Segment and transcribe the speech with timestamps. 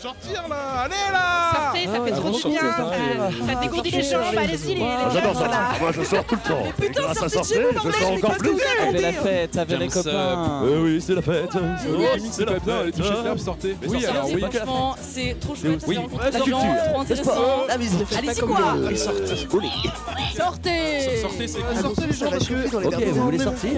[0.00, 2.60] Sortir là Allez là Sortez, ça Ah fait trop trop du bien.
[3.46, 4.22] Ça, dégourdit les jambes.
[4.38, 4.82] Allez-y, les.
[4.82, 5.72] Ah, J'adore là.
[5.78, 6.62] Moi, je sors tout le temps.
[6.80, 8.50] Putain, sortez de sortir, chez vous, je sors encore plus.
[8.88, 10.62] Avec la fête, avec les copains.
[10.64, 11.50] Euh, oui, c'est la fête.
[11.54, 13.76] Oh, c'est la bien, les toucher ferme, sortez.
[13.86, 14.40] Oui, alors oui.
[14.40, 15.84] Franchement, c'est trop chouette.
[15.86, 17.32] Oui, la culture, trop intéressant.
[17.32, 18.58] Fête Allez-y quoi
[20.34, 21.82] Sortez Sortez, c'est Ah, cool.
[21.82, 23.70] sortez les gens parce que- Ok, vous voulez sortir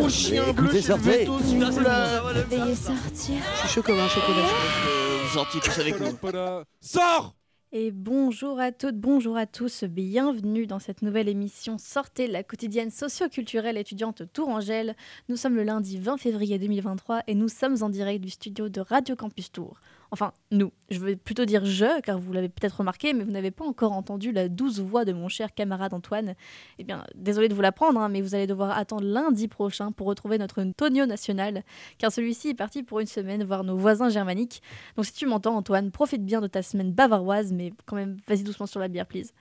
[0.48, 1.24] Écoutez, sortez.
[1.26, 3.34] Veuillez sortir.
[3.54, 5.01] Je suis chaud comme un chocolat.
[5.32, 6.18] Gentil, tous avec nous.
[6.20, 6.64] Voilà.
[6.82, 7.34] Sors
[7.72, 12.90] Et bonjour à toutes, bonjour à tous, bienvenue dans cette nouvelle émission Sortez la quotidienne
[12.90, 14.94] socio-culturelle étudiante Tourangelle.
[15.30, 18.82] Nous sommes le lundi 20 février 2023 et nous sommes en direct du studio de
[18.82, 19.80] Radio Campus Tour.
[20.12, 23.50] Enfin, nous, je vais plutôt dire je, car vous l'avez peut-être remarqué, mais vous n'avez
[23.50, 26.34] pas encore entendu la douce voix de mon cher camarade Antoine.
[26.78, 30.06] Eh bien, désolé de vous l'apprendre, hein, mais vous allez devoir attendre lundi prochain pour
[30.06, 31.64] retrouver notre Tonio national,
[31.96, 34.62] car celui-ci est parti pour une semaine voir nos voisins germaniques.
[34.96, 38.42] Donc si tu m'entends Antoine, profite bien de ta semaine bavaroise, mais quand même vas-y
[38.42, 39.32] doucement sur la bière, please.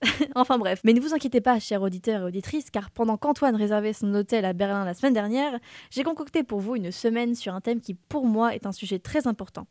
[0.34, 3.92] enfin bref, mais ne vous inquiétez pas, chers auditeurs et auditrices, car pendant qu'Antoine réservait
[3.92, 5.58] son hôtel à Berlin la semaine dernière,
[5.90, 8.98] j'ai concocté pour vous une semaine sur un thème qui pour moi est un sujet
[8.98, 9.66] très important.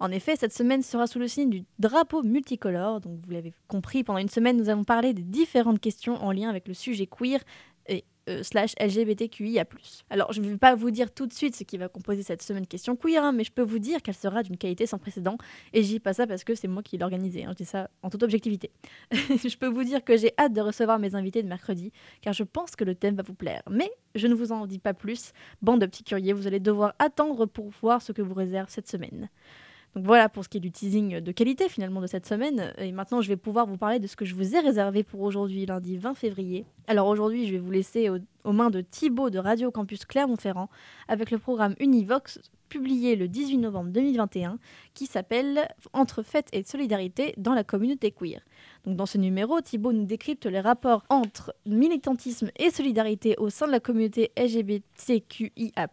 [0.00, 4.02] En effet, cette semaine sera sous le signe du drapeau multicolore, donc vous l'avez compris,
[4.02, 7.40] pendant une semaine nous allons parler des différentes questions en lien avec le sujet queer
[7.86, 9.66] et euh, slash LGBTQIA+.
[10.08, 12.40] Alors, je ne vais pas vous dire tout de suite ce qui va composer cette
[12.40, 15.36] semaine question queer, hein, mais je peux vous dire qu'elle sera d'une qualité sans précédent,
[15.74, 17.64] et je dis pas ça parce que c'est moi qui l'ai organisée, hein, je dis
[17.66, 18.70] ça en toute objectivité.
[19.12, 22.44] je peux vous dire que j'ai hâte de recevoir mes invités de mercredi, car je
[22.44, 23.62] pense que le thème va vous plaire.
[23.70, 26.94] Mais je ne vous en dis pas plus, bande de petits curieux, vous allez devoir
[26.98, 29.28] attendre pour voir ce que vous réserve cette semaine.
[29.96, 32.72] Donc voilà pour ce qui est du teasing de qualité finalement de cette semaine.
[32.78, 35.20] Et maintenant, je vais pouvoir vous parler de ce que je vous ai réservé pour
[35.20, 36.64] aujourd'hui, lundi 20 février.
[36.86, 40.68] Alors aujourd'hui, je vais vous laisser au- aux mains de Thibaut de Radio Campus Clermont-Ferrand
[41.08, 44.60] avec le programme Univox publié le 18 novembre 2021
[44.94, 48.40] qui s'appelle Entre fête et solidarité dans la communauté queer.
[48.84, 53.66] Donc dans ce numéro, Thibaut nous décrypte les rapports entre militantisme et solidarité au sein
[53.66, 55.88] de la communauté LGBTQIA+,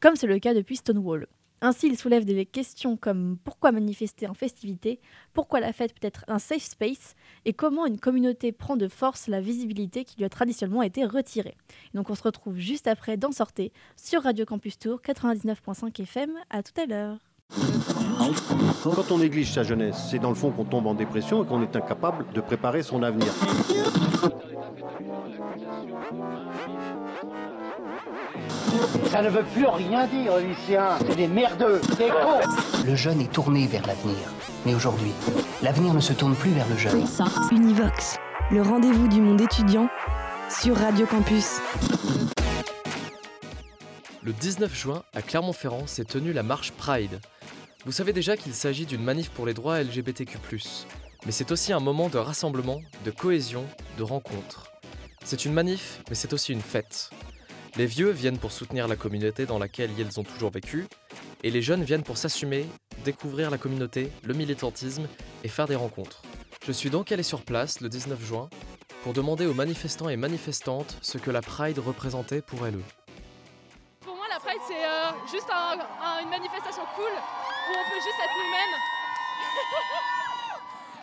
[0.00, 1.26] comme c'est le cas depuis Stonewall.
[1.64, 4.98] Ainsi, il soulève des questions comme pourquoi manifester en festivité,
[5.32, 7.14] pourquoi la fête peut être un safe space,
[7.44, 11.56] et comment une communauté prend de force la visibilité qui lui a traditionnellement été retirée.
[11.94, 16.32] Donc on se retrouve juste après d'en sortir sur Radio Campus Tour 99.5 FM.
[16.50, 17.18] À tout à l'heure.
[18.82, 21.62] Quand on néglige sa jeunesse, c'est dans le fond qu'on tombe en dépression et qu'on
[21.62, 23.32] est incapable de préparer son avenir.
[29.10, 30.98] Ça ne veut plus rien dire, lycéens.
[31.06, 32.84] C'est des merdeux, des cons.
[32.86, 34.16] Le jeune est tourné vers l'avenir.
[34.64, 35.12] Mais aujourd'hui,
[35.62, 37.04] l'avenir ne se tourne plus vers le jeune.
[37.50, 38.18] Univox,
[38.50, 39.88] le rendez-vous du monde étudiant
[40.48, 41.60] sur Radio Campus.
[44.22, 47.20] Le 19 juin, à Clermont-Ferrand, s'est tenue la marche Pride.
[47.84, 50.38] Vous savez déjà qu'il s'agit d'une manif pour les droits LGBTQ+.
[51.26, 53.64] Mais c'est aussi un moment de rassemblement, de cohésion,
[53.98, 54.70] de rencontre.
[55.24, 57.10] C'est une manif, mais c'est aussi une fête.
[57.76, 60.86] Les vieux viennent pour soutenir la communauté dans laquelle ils ont toujours vécu,
[61.42, 62.66] et les jeunes viennent pour s'assumer,
[63.04, 65.08] découvrir la communauté, le militantisme
[65.42, 66.22] et faire des rencontres.
[66.66, 68.48] Je suis donc allé sur place le 19 juin
[69.02, 72.78] pour demander aux manifestants et manifestantes ce que la Pride représentait pour elles.
[74.04, 77.96] Pour moi, la Pride, c'est euh, juste un- un- une manifestation cool où on peut
[77.96, 78.76] juste être nous-mêmes,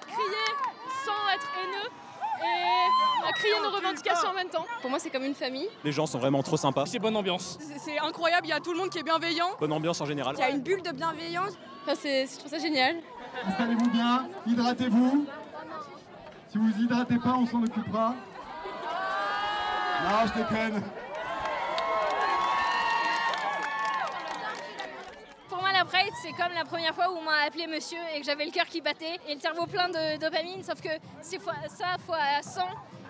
[0.13, 0.50] crier
[1.03, 1.90] sans être haineux
[2.41, 4.66] et euh, crier nos revendications en même temps.
[4.81, 5.67] Pour moi, c'est comme une famille.
[5.83, 6.85] Les gens sont vraiment trop sympas.
[6.85, 7.57] C'est bonne ambiance.
[7.77, 9.50] C'est incroyable, il y a tout le monde qui est bienveillant.
[9.59, 10.35] Bonne ambiance en général.
[10.38, 11.53] Il y a une bulle de bienveillance.
[11.83, 12.97] Enfin, c'est- je trouve ça génial.
[13.47, 15.25] Installez-vous bien, hydratez-vous.
[16.51, 18.16] Si vous vous hydratez pas, on s'en occupera.
[20.03, 20.81] Non, je déconne.
[25.50, 28.19] Pour moi, la Pride, c'est comme la première fois où on m'a appelé monsieur et
[28.19, 30.90] que j'avais le cœur qui battait et le cerveau plein de dopamine, sauf que
[31.22, 32.62] c'est ça fois 100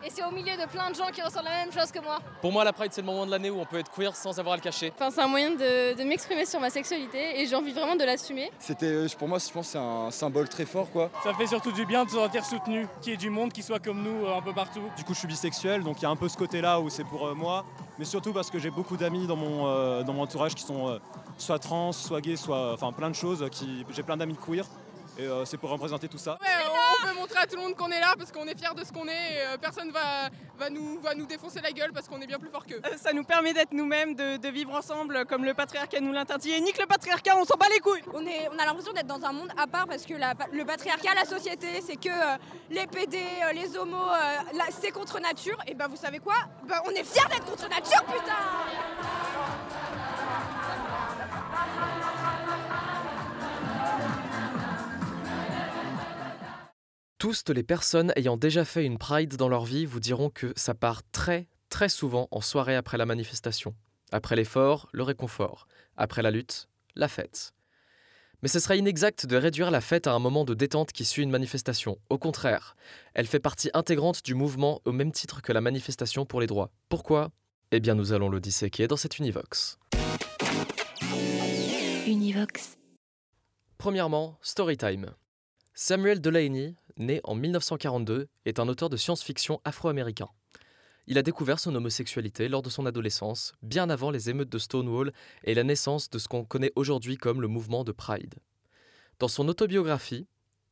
[0.04, 2.20] et c'est au milieu de plein de gens qui ressentent la même chose que moi.
[2.42, 4.38] Pour moi, la Pride, c'est le moment de l'année où on peut être queer sans
[4.40, 4.92] avoir à le cacher.
[4.96, 8.04] Enfin, c'est un moyen de, de m'exprimer sur ma sexualité et j'ai envie vraiment de
[8.04, 8.52] l'assumer.
[8.59, 11.09] C'était, euh, pour moi, je pense que c'est un symbole très fort, quoi.
[11.23, 13.62] Ça fait surtout du bien de se sentir soutenu, qu'il y ait du monde qui
[13.64, 14.82] soit comme nous euh, un peu partout.
[14.97, 17.03] Du coup, je suis bisexuel, donc il y a un peu ce côté-là où c'est
[17.03, 17.66] pour euh, moi,
[17.97, 20.88] mais surtout parce que j'ai beaucoup d'amis dans mon, euh, dans mon entourage qui sont
[20.88, 21.00] euh,
[21.38, 23.46] soit trans, soit gays, soit enfin plein de choses.
[23.52, 24.66] Qui, j'ai plein d'amis queer
[25.20, 26.38] et euh, c'est pour représenter tout ça.
[26.42, 26.48] Ouais,
[27.04, 28.84] on veut montrer à tout le monde qu'on est là parce qu'on est fiers de
[28.84, 32.08] ce qu'on est et euh, personne va, va, nous, va nous défoncer la gueule parce
[32.08, 32.82] qu'on est bien plus fort qu'eux.
[32.86, 36.52] Euh, Ça nous permet d'être nous-mêmes, de, de vivre ensemble comme le patriarcat nous l'interdit.
[36.52, 39.08] Et nique le patriarcat, on s'en bat les couilles On, est, on a l'impression d'être
[39.08, 42.38] dans un monde à part parce que la- le patriarcat, la société, c'est que euh,
[42.70, 45.58] les PD, euh, les homos, euh, c'est contre nature.
[45.68, 46.36] Et ben vous savez quoi?
[46.68, 48.36] Ben, On est fiers d'être contre nature, putain
[57.20, 60.74] Tous les personnes ayant déjà fait une Pride dans leur vie vous diront que ça
[60.74, 63.76] part très, très souvent en soirée après la manifestation.
[64.14, 65.68] Après l'effort, le réconfort.
[65.98, 67.54] Après la lutte, la fête.
[68.42, 71.22] Mais ce serait inexact de réduire la fête à un moment de détente qui suit
[71.22, 71.98] une manifestation.
[72.10, 72.78] Au contraire,
[73.14, 76.72] elle fait partie intégrante du mouvement au même titre que la manifestation pour les droits.
[76.88, 77.32] Pourquoi?
[77.72, 79.78] Eh bien, nous allons le disséquer dans cette Univox.
[82.08, 82.78] Univox.
[83.78, 85.16] Premièrement, Storytime.
[85.82, 90.28] Samuel Delaney, né en 1942, est un auteur de science-fiction afro-américain.
[91.07, 95.11] Il a découvert son homosexualité lors de son adolescence, bien avant les émeutes de Stonewall
[95.43, 98.35] et la naissance de ce qu'on connaît aujourd'hui comme le mouvement de Pride.
[99.17, 100.28] Dans son autobiographie,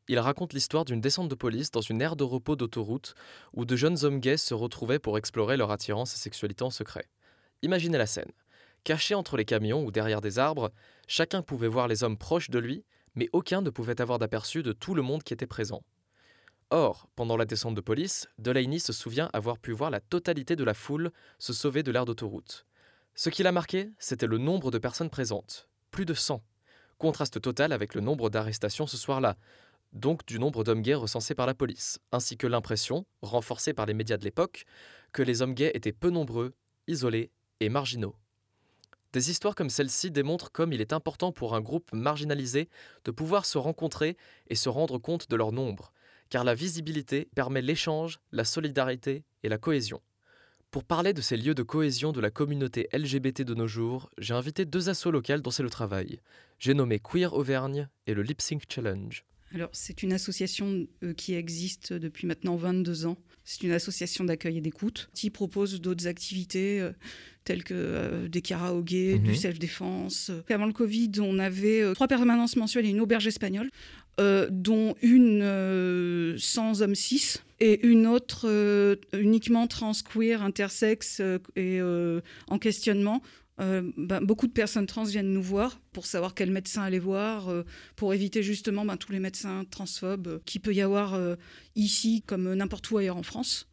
[0.07, 3.15] il raconte l'histoire d'une descente de police dans une aire de repos d'autoroute
[3.53, 7.09] où de jeunes hommes gays se retrouvaient pour explorer leur attirance et sexualité en secret.
[7.61, 8.31] Imaginez la scène.
[8.83, 10.71] Caché entre les camions ou derrière des arbres,
[11.07, 12.85] chacun pouvait voir les hommes proches de lui,
[13.15, 15.81] mais aucun ne pouvait avoir d'aperçu de tout le monde qui était présent.
[16.69, 20.65] Or, pendant la descente de police, Delaney se souvient avoir pu voir la totalité de
[20.65, 22.65] la foule se sauver de l'aire d'autoroute.
[23.15, 25.69] Ce qui l'a marqué, c'était le nombre de personnes présentes.
[25.91, 26.43] Plus de 100.
[26.97, 29.37] Contraste total avec le nombre d'arrestations ce soir-là,
[29.93, 33.93] donc du nombre d'hommes gays recensés par la police, ainsi que l'impression, renforcée par les
[33.93, 34.65] médias de l'époque,
[35.13, 36.53] que les hommes gays étaient peu nombreux,
[36.87, 37.31] isolés
[37.61, 38.15] et marginaux.
[39.13, 42.67] Des histoires comme celle-ci démontrent comme il est important pour un groupe marginalisé
[43.05, 44.17] de pouvoir se rencontrer
[44.49, 45.93] et se rendre compte de leur nombre,
[46.29, 50.01] car la visibilité permet l'échange, la solidarité et la cohésion.
[50.71, 54.33] Pour parler de ces lieux de cohésion de la communauté LGBT de nos jours, j'ai
[54.33, 56.19] invité deux assos locales dont c'est le travail.
[56.59, 59.23] J'ai nommé Queer Auvergne et le Lip Sync Challenge.
[59.55, 63.15] Alors, c'est une association euh, qui existe depuis maintenant 22 ans.
[63.45, 66.91] C'est une association d'accueil et d'écoute qui propose d'autres activités euh,
[67.45, 69.35] telles que euh, des karaokés, du Mhm.
[69.37, 70.31] self-défense.
[70.49, 73.69] Avant le Covid, on avait euh, trois permanences mensuelles et une auberge espagnole,
[74.19, 81.21] euh, dont une euh, sans homme cis et une autre euh, uniquement trans, queer, intersexe
[81.55, 81.79] et
[82.47, 83.21] en questionnement.
[83.59, 87.51] Ben, beaucoup de personnes trans viennent nous voir pour savoir quel médecin aller voir,
[87.95, 91.19] pour éviter justement ben, tous les médecins transphobes qu'il peut y avoir
[91.75, 93.67] ici comme n'importe où ailleurs en France.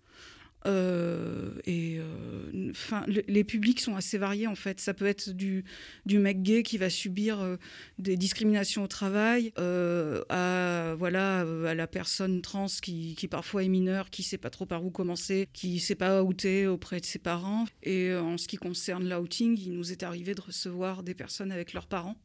[0.67, 4.81] Euh, et euh, enfin, le- les publics sont assez variés en fait.
[4.81, 5.65] Ça peut être du,
[6.07, 7.57] du mec gay qui va subir euh,
[7.99, 13.69] des discriminations au travail, euh, à voilà à la personne trans qui, qui parfois est
[13.69, 17.19] mineure, qui sait pas trop par où commencer, qui sait pas outer auprès de ses
[17.19, 17.67] parents.
[17.83, 21.53] Et euh, en ce qui concerne l'outing, il nous est arrivé de recevoir des personnes
[21.53, 22.17] avec leurs parents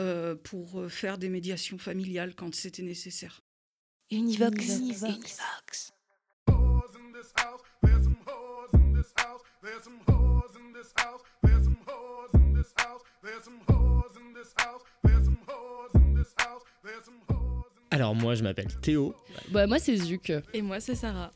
[0.00, 3.42] euh, pour faire des médiations familiales quand c'était nécessaire.
[4.10, 4.78] Univox.
[4.78, 5.38] Univox.
[17.92, 19.14] Alors moi je m'appelle Théo.
[19.50, 20.32] Bah moi c'est Zuc.
[20.54, 21.32] Et moi c'est Sarah.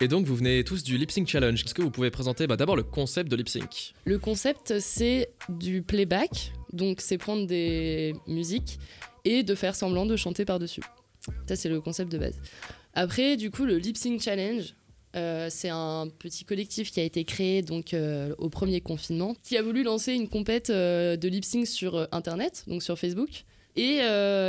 [0.00, 1.62] Et donc vous venez tous du Lip Sync Challenge.
[1.62, 3.94] Est-ce que vous pouvez présenter bah, d'abord le concept de Lip Sync?
[4.04, 8.78] Le concept c'est du playback, donc c'est prendre des musiques
[9.24, 10.82] et de faire semblant de chanter par-dessus.
[11.46, 12.40] Ça c'est le concept de base.
[12.94, 14.74] Après du coup le Lip Sync Challenge,
[15.16, 19.56] euh, c'est un petit collectif qui a été créé donc euh, au premier confinement, qui
[19.56, 23.44] a voulu lancer une compète euh, de lip sync sur internet, donc sur Facebook.
[23.76, 24.00] Et,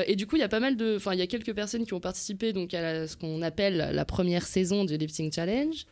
[0.08, 1.86] et du coup, il y a pas mal de, enfin, il y a quelques personnes
[1.86, 5.86] qui ont participé donc à ce qu'on appelle la première saison du Lip Sync Challenge.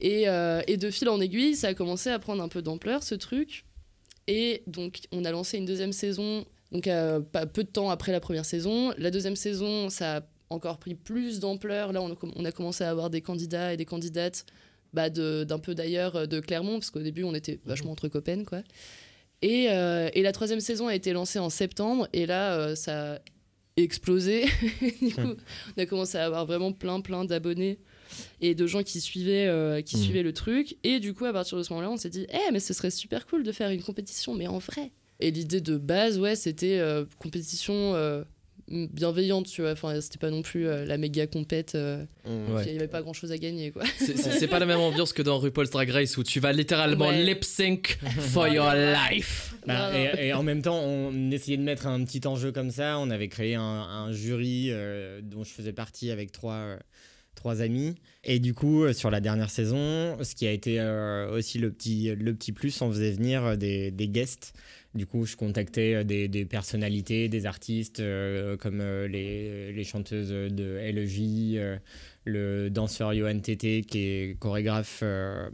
[0.00, 3.14] Et, et de fil en aiguille, ça a commencé à prendre un peu d'ampleur ce
[3.14, 3.64] truc.
[4.26, 6.86] Et donc, on a lancé une deuxième saison, donc
[7.30, 8.92] pas peu de temps après la première saison.
[8.98, 10.20] La deuxième saison, ça a
[10.50, 11.92] encore pris plus d'ampleur.
[11.92, 14.44] Là, on a, comm- on a commencé à avoir des candidats et des candidates
[14.92, 18.08] bah, de- d'un peu d'ailleurs euh, de Clermont, parce qu'au début, on était vachement entre
[18.08, 18.62] copains, quoi.
[19.42, 23.14] Et, euh, et la troisième saison a été lancée en septembre, et là, euh, ça
[23.14, 23.18] a
[23.76, 24.44] explosé.
[25.02, 25.34] du coup,
[25.76, 27.78] on a commencé à avoir vraiment plein, plein d'abonnés
[28.40, 30.02] et de gens qui suivaient, euh, qui Mhm.
[30.02, 30.76] suivaient le truc.
[30.84, 32.90] Et du coup, à partir de ce moment-là, on s'est dit, eh, mais ce serait
[32.92, 34.92] super cool de faire une compétition, mais en vrai.
[35.20, 36.80] Et l'idée de base, ouais, c'était
[37.18, 37.94] compétition
[38.68, 39.72] bienveillante, tu vois.
[39.72, 41.74] Enfin, c'était pas non plus euh, la méga compète.
[41.74, 42.54] euh, Mm.
[42.54, 42.62] Ouais.
[42.66, 43.82] Il y avait pas grand-chose à gagner, quoi.
[43.98, 47.22] C'est- pas la même ambiance que dans RuPaul's Drag Race où tu vas littéralement Ouais.
[47.22, 49.54] lip sync for your life.
[49.66, 50.04] Bah, Non, non.
[50.18, 52.98] et, et en même temps, on essayait de mettre un petit enjeu comme ça.
[52.98, 56.76] On avait créé un, un jury euh, dont je faisais partie avec trois, euh,
[57.34, 57.94] trois amis.
[58.24, 62.14] Et du coup, sur la dernière saison, ce qui a été euh, aussi le petit,
[62.14, 64.54] le petit plus, on faisait venir des, des guests.
[64.94, 70.30] Du coup, je contactais euh, des, personnalités, des artistes euh, comme euh, les, les chanteuses
[70.30, 71.80] de LEJ,
[72.24, 75.48] le danseur Johan Tété qui est chorégraphe euh,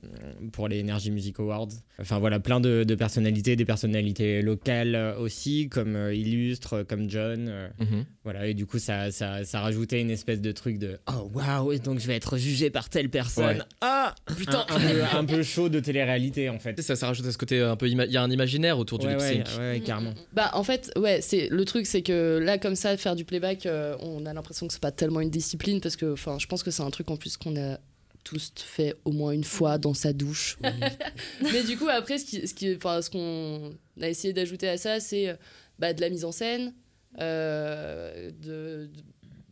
[0.52, 1.68] pour les Energy Music Awards.
[2.00, 7.10] Enfin voilà, plein de, de personnalités, des personnalités locales euh, aussi, comme euh, Illustre, comme
[7.10, 7.46] John.
[7.48, 8.04] euh, Mhm.
[8.24, 11.78] Voilà, et du coup, ça, ça, ça rajoutait une espèce de truc de Oh waouh,
[11.78, 13.58] donc je vais être jugé par telle personne.
[13.58, 13.64] Ouais.
[13.80, 14.64] Ah Putain.
[14.68, 16.80] un, un peu, un peu chaud de télé-réalité en fait.
[16.82, 17.88] Ça, ça rajoute à ce côté un peu.
[17.88, 19.58] Il y a un imaginaire autour du Ouais, lip ouais, sync.
[19.58, 20.12] ouais, carrément.
[20.32, 23.66] Bah en fait ouais c'est le truc c'est que là comme ça faire du playback
[23.66, 26.59] euh, on a l'impression que c'est pas tellement une discipline parce que enfin je pense
[26.62, 27.78] que c'est un truc en plus qu'on a
[28.24, 30.58] tous fait au moins une fois dans sa douche.
[31.42, 34.76] Mais du coup après ce qui ce qui enfin ce qu'on a essayé d'ajouter à
[34.76, 35.34] ça c'est euh,
[35.78, 36.74] bah, de la mise en scène
[37.20, 39.02] euh, de, de-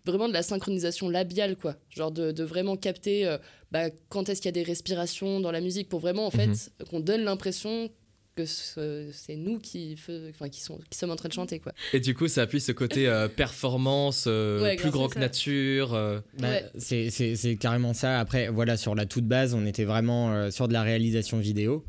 [0.05, 3.37] vraiment de la synchronisation labiale quoi genre de, de vraiment capter euh,
[3.73, 6.47] bah, quand est-ce qu'il y a des respirations dans la musique pour vraiment en fait
[6.49, 6.87] Mhm.
[6.91, 7.91] qu'on donne l'impression
[8.39, 11.59] que ce- c'est nous qui, fais- enfin, qui, sont, qui sommes en train de chanter
[11.59, 11.73] quoi.
[11.93, 15.21] Et du coup, ça appuie ce côté euh, performance, euh, Ouais, plus grand que ça.
[15.21, 15.95] nature.
[15.95, 16.21] euh.
[16.39, 16.65] Bah, Ouais.
[16.79, 18.21] c'est- carrément ça.
[18.21, 21.85] Après, voilà, sur la toute base, on était vraiment euh, sur de la réalisation vidéo.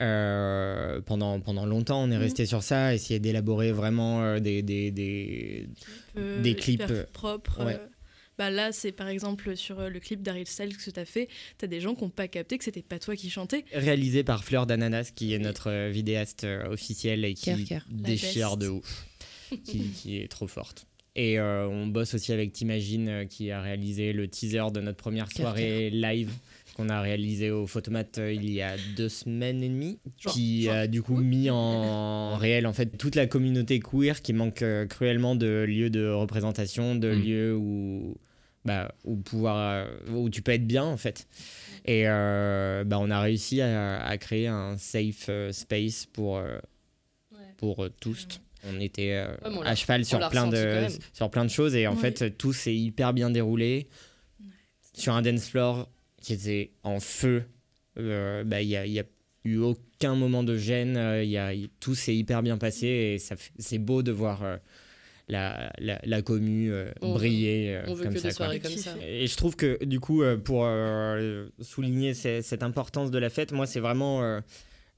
[0.00, 4.90] Euh, pendant, pendant longtemps, on est resté sur ça, essayer d'élaborer vraiment euh, des, des,
[4.90, 5.68] des,
[6.18, 6.82] euh, des clips.
[7.12, 7.64] propres.
[7.64, 7.78] ouais.
[8.38, 11.28] Bah là, c'est par exemple sur euh, le clip d'Ariel Styles que tu as fait,
[11.58, 13.64] tu as des gens qui n'ont pas capté que c'était pas toi qui chantais.
[13.72, 17.50] réalisé par Fleur d'Ananas, qui est notre euh, vidéaste euh, officielle et qui
[17.90, 19.06] déchire de ouf,
[19.64, 20.86] qui, qui est trop forte.
[21.16, 24.96] Et euh, on bosse aussi avec T'imagine, euh, qui a réalisé le teaser de notre
[24.98, 26.32] première soirée live
[26.74, 30.00] qu'on a réalisé au Photomat euh, il y a deux semaines et demie,
[30.32, 34.62] qui a du coup mis en réel en fait toute la communauté queer qui manque
[34.62, 37.22] euh, cruellement de lieux de représentation, de Mm.
[37.22, 38.16] lieux où
[38.64, 39.56] bah, où pouvoir
[39.86, 41.26] euh, où tu peux être bien en fait.
[41.84, 46.58] Et euh, bah, on a réussi à, à créer un safe euh, space pour euh,
[47.56, 48.26] pour euh, tous.
[48.66, 51.74] On était euh, Ouais, mais on à cheval sur plein de sur plein de choses
[51.74, 52.00] et en Ouais.
[52.00, 53.86] fait tout s'est hyper bien déroulé
[54.94, 55.88] sur un dance floor
[56.22, 57.44] qui était en feu.
[57.98, 59.04] euh, bah, Il n'y a, y a
[59.44, 60.96] eu aucun moment de gêne.
[60.96, 63.18] euh, il y a, tout s'est hyper bien passé et
[63.58, 64.56] c'est beau de voir euh,
[65.28, 68.28] la, la, la commu euh, On briller euh, on veut comme que ça.
[68.28, 68.46] des quoi.
[68.46, 68.94] soirées comme ça.
[69.06, 70.64] Et je trouve que du coup, euh, pour
[71.64, 74.40] souligner ce- cette importance de la fête, moi c'est vraiment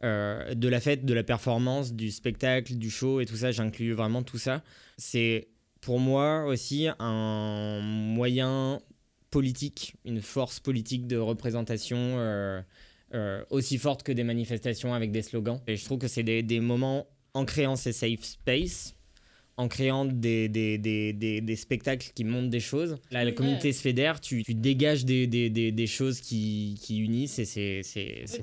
[0.04, 3.52] euh, de la fête, de la performance, du spectacle, du show et tout ça.
[3.52, 4.62] J'inclus vraiment tout ça.
[4.98, 5.48] C'est
[5.80, 8.80] pour moi aussi un moyen
[9.30, 11.96] politique, une force politique de représentation.
[11.98, 12.60] euh,
[13.14, 15.60] euh, aussi forte que des manifestations avec des slogans.
[15.68, 18.95] Et je trouve que c'est des, des moments en créant ces safe space,
[19.58, 22.96] en créant des, des, des, des, des spectacles qui montrent des choses.
[23.10, 26.98] Là, la communauté se fédère, tu, tu dégages des, des, des, des choses qui, qui
[26.98, 27.82] unissent et c'est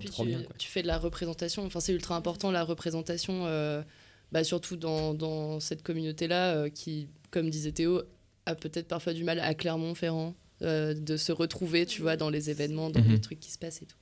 [0.07, 0.41] trop tu, bien.
[0.43, 0.55] quoi.
[0.57, 1.63] tu fais de la représentation.
[1.65, 3.83] Enfin, c'est ultra important la représentation, euh,
[4.31, 8.01] bah, surtout dans, dans cette communauté-là euh, qui, comme disait Théo,
[8.47, 12.49] a peut-être parfois du mal à Clermont-Ferrand euh, de se retrouver, tu vois, dans les
[12.49, 13.11] événements, dans Mhm.
[13.11, 13.97] les trucs qui se passent et tout.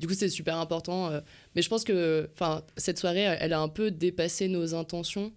[0.00, 1.08] Du coup, c'est super important.
[1.10, 1.20] euh,
[1.54, 5.32] mais je pense que, enfin, cette soirée, elle a un peu dépassé nos intentions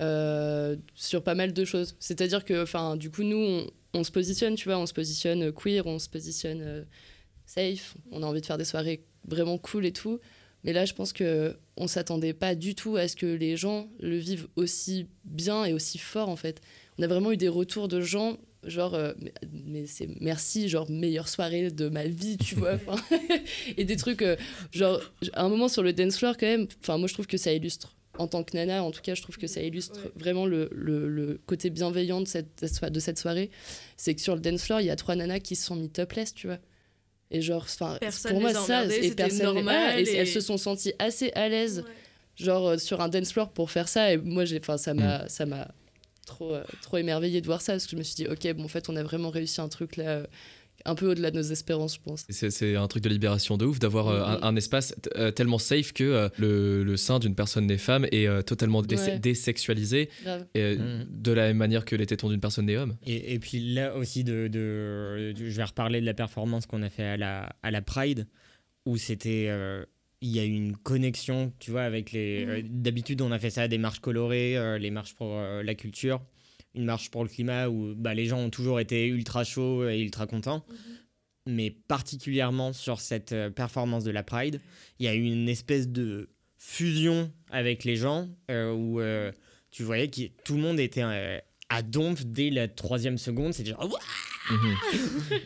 [0.00, 1.96] euh, sur pas mal de choses.
[1.98, 5.86] C'est-à-dire que, enfin, du coup, nous, on, se positionne, tu vois, on se positionne queer,
[5.86, 6.82] on se positionne euh,
[7.46, 10.20] safe, on a envie de faire des soirées vraiment cool et tout.
[10.64, 13.88] Mais là, je pense que on s'attendait pas du tout à ce que les gens
[13.98, 16.60] le vivent aussi bien et aussi fort en fait.
[16.98, 19.12] On a vraiment eu des retours de gens genre euh,
[19.52, 22.78] mais, c'est merci genre meilleure soirée de ma vie tu vois
[23.78, 24.36] et des trucs euh,
[24.70, 25.00] genre
[25.32, 27.54] à un moment sur le dance floor quand même enfin moi je trouve que ça
[27.54, 30.68] illustre en tant que nana en tout cas je trouve que ça illustre vraiment le,
[30.72, 33.50] le, le côté bienveillant de cette, de cette soirée.
[33.96, 35.88] C'est que sur le dance floor il y a trois nanas qui se sont mis
[35.88, 36.58] topless tu vois.
[37.30, 37.66] Et genre
[38.32, 41.48] pour moi ça et personne normal ah, et, et- elles se sont senties assez à
[41.48, 41.84] l'aise
[42.36, 44.12] genre euh, sur un dance floor pour faire ça.
[44.12, 45.68] Et moi j'ai enfin ça m'a ça m'a
[46.26, 48.64] trop euh, trop émerveillé de voir ça parce que je me suis dit ok bon
[48.64, 50.26] en fait on a vraiment réussi un truc là euh,
[50.84, 53.64] un peu au-delà de nos espérances je pense C'est c'est un truc de libération de
[53.66, 57.18] ouf d'avoir euh, un, un espace t- euh, tellement safe que euh, le, le sein
[57.18, 59.18] d'une personne née femme est euh, totalement dé- Ouais.
[59.18, 60.08] désexualisé
[60.54, 61.06] et, Mhm.
[61.10, 62.96] de la même manière que les tétons d'une personne née homme.
[63.06, 66.90] Et, et puis là aussi, de, de- je vais reparler de la performance qu'on a
[66.90, 68.26] fait à la, à la Pride,
[68.86, 69.46] où c'était.
[69.48, 69.84] euh,
[70.22, 72.44] il y a eu une connexion, tu vois, avec les.
[72.46, 75.62] Euh, D'habitude, on a fait ça à des marches colorées, euh, les marches pour euh,
[75.62, 76.20] la culture,
[76.74, 80.00] une marche pour le climat, où bah, les gens ont toujours été ultra chauds et
[80.00, 80.64] ultra contents.
[81.46, 84.60] Mais particulièrement sur cette euh, performance de la Pride,
[84.98, 86.28] il y a eu une espèce de
[86.60, 89.32] fusion avec les gens euh, où euh,
[89.70, 91.38] tu voyais que tout le monde était euh,
[91.70, 93.54] à dompe dès la troisième seconde.
[93.54, 93.98] C'était genre, Ouah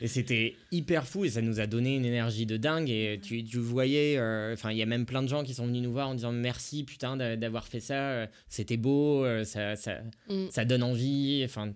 [0.00, 2.88] et c'était hyper fou et ça nous a donné une énergie de dingue.
[2.90, 5.66] Et tu, tu voyais, euh, enfin, il y a même plein de gens qui sont
[5.66, 7.94] venus nous voir en disant merci putain d'a- d'avoir fait ça.
[7.94, 10.46] euh, C'était beau, euh, ça, ça, Mm.
[10.50, 11.42] ça donne envie.
[11.44, 11.72] Enfin,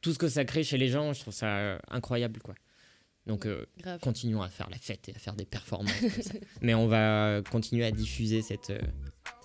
[0.00, 2.54] tout ce que ça crée chez les gens, je trouve ça incroyable quoi.
[3.26, 3.64] Donc euh,
[4.00, 5.92] continuons à faire la fête et à faire des performances.
[6.00, 6.34] comme ça.
[6.60, 8.80] Mais on va continuer à diffuser cette, euh,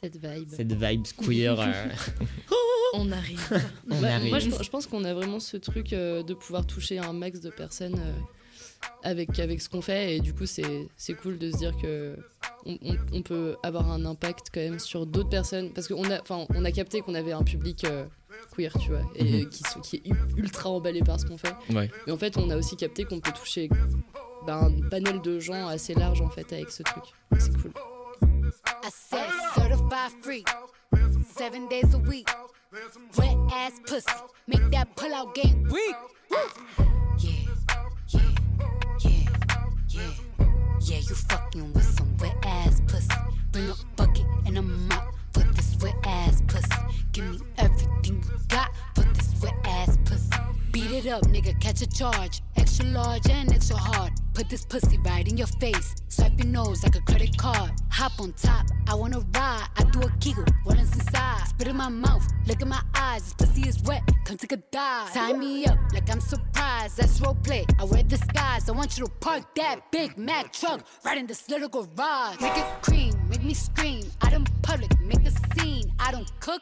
[0.01, 0.49] Cette vibe.
[0.49, 1.57] cette vibe queer.
[2.93, 3.41] On arrive.
[3.91, 4.29] On Bah, arrive.
[4.29, 7.39] Moi, je, je pense qu'on a vraiment ce truc euh, de pouvoir toucher un max
[7.41, 8.13] de personnes euh,
[9.03, 10.15] avec, avec ce qu'on fait.
[10.15, 12.15] Et du coup, c'est c'est cool de se dire que
[12.65, 15.71] on, on- on peut avoir un impact quand même sur d'autres personnes.
[15.73, 18.05] Parce qu'on a, enfin, on a capté qu'on avait un public euh,
[18.55, 19.49] queer, tu vois, et Mhm.
[19.81, 20.03] qui, est
[20.37, 21.53] ultra emballé par ce qu'on fait.
[21.73, 21.89] Ouais.
[22.05, 23.69] Mais en fait, on a aussi capté qu'on peut toucher
[24.45, 27.03] bah, un panel de gens assez large en fait avec ce truc.
[27.31, 27.71] Donc, C'est cool.
[28.83, 30.43] I said certified free,
[31.37, 32.27] seven days a week.
[33.17, 34.11] Wet ass pussy,
[34.45, 35.95] make that pull out game weak.
[36.29, 37.31] Yeah,
[38.09, 38.21] yeah,
[38.99, 39.25] yeah,
[39.89, 40.09] yeah.
[40.81, 43.09] Yeah, you fucking with some wet ass pussy.
[43.51, 46.69] Bring a bucket and a mop for this wet ass pussy.
[47.13, 50.29] Give me everything you got for this wet ass pussy.
[50.71, 52.41] Beat it up, nigga, catch a charge.
[52.57, 54.13] Extra large and extra hard.
[54.33, 55.95] Put this pussy right in your face.
[56.09, 57.71] Swipe your nose like a credit card.
[57.89, 59.67] Hop on top, I wanna ride.
[59.77, 61.36] I do a giggle, what is inside?
[61.57, 63.23] Spit in my mouth, look in my eyes.
[63.23, 65.11] This pussy is wet, come take a dive.
[65.11, 66.97] Tie me up like I'm surprised.
[66.97, 67.65] That's roleplay.
[67.79, 68.69] I wear disguise.
[68.69, 72.39] I want you to park that Big Mac truck right in this little garage.
[72.39, 74.03] Make it cream, make me scream.
[74.21, 75.91] Out in public, make a scene.
[75.97, 76.61] I don't cook.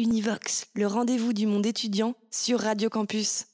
[0.00, 3.46] Univox, le rendez-vous du monde étudiant sur Radio Campus.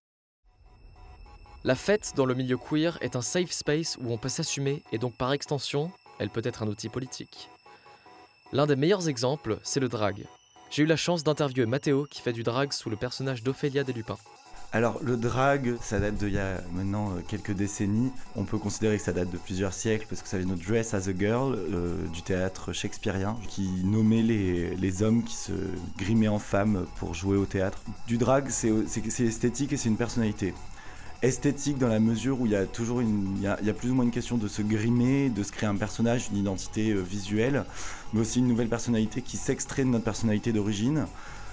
[1.64, 4.98] La fête dans le milieu queer est un safe space où on peut s'assumer et
[4.98, 7.48] donc par extension, elle peut être un outil politique.
[8.52, 10.26] L'un des meilleurs exemples, c'est le drag.
[10.70, 14.18] J'ai eu la chance d'interviewer Mathéo qui fait du drag sous le personnage d'Ophélia Deslupins.
[14.74, 18.10] Alors le drag, ça date d'il y a maintenant euh, quelques décennies.
[18.34, 20.94] On peut considérer que ça date de plusieurs siècles parce que ça vient de Dress
[20.94, 25.52] as a Girl euh, du théâtre shakespearien qui nommait les, les hommes qui se
[25.96, 27.82] grimaient en femmes pour jouer au théâtre.
[28.08, 28.72] Du drag, c'est
[29.20, 30.54] esthétique et c'est une personnalité.
[31.22, 33.70] Esthétique dans la mesure où il y a toujours une, il y a, il y
[33.70, 36.38] a plus ou moins une question de se grimer, de se créer un personnage, une
[36.38, 37.64] identité euh, visuelle,
[38.12, 41.06] mais aussi une nouvelle personnalité qui s'extrait de notre personnalité d'origine.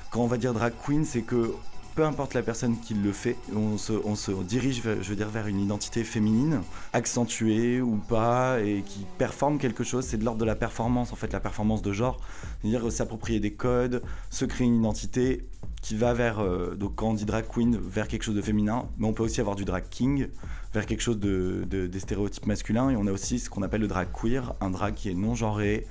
[0.09, 1.53] Quand on va dire drag queen, c'est que
[1.95, 5.59] peu importe la personne qui le fait, on se, dirige, je veux dire, vers une
[5.59, 6.61] identité féminine,
[6.93, 10.05] accentuée ou pas, et qui performe quelque chose.
[10.05, 12.19] C'est de l'ordre de la performance, en fait, la performance de genre.
[12.61, 15.45] C'est-à-dire s'approprier des codes, se créer une identité
[15.81, 18.85] qui va vers, euh, donc quand on dit drag queen, vers quelque chose de féminin,
[18.97, 20.27] mais on peut aussi avoir du drag king,
[20.73, 23.81] vers quelque chose de, de- des stéréotypes masculins, et on a aussi ce qu'on appelle
[23.81, 25.87] le drag queer, un drag qui est non genré,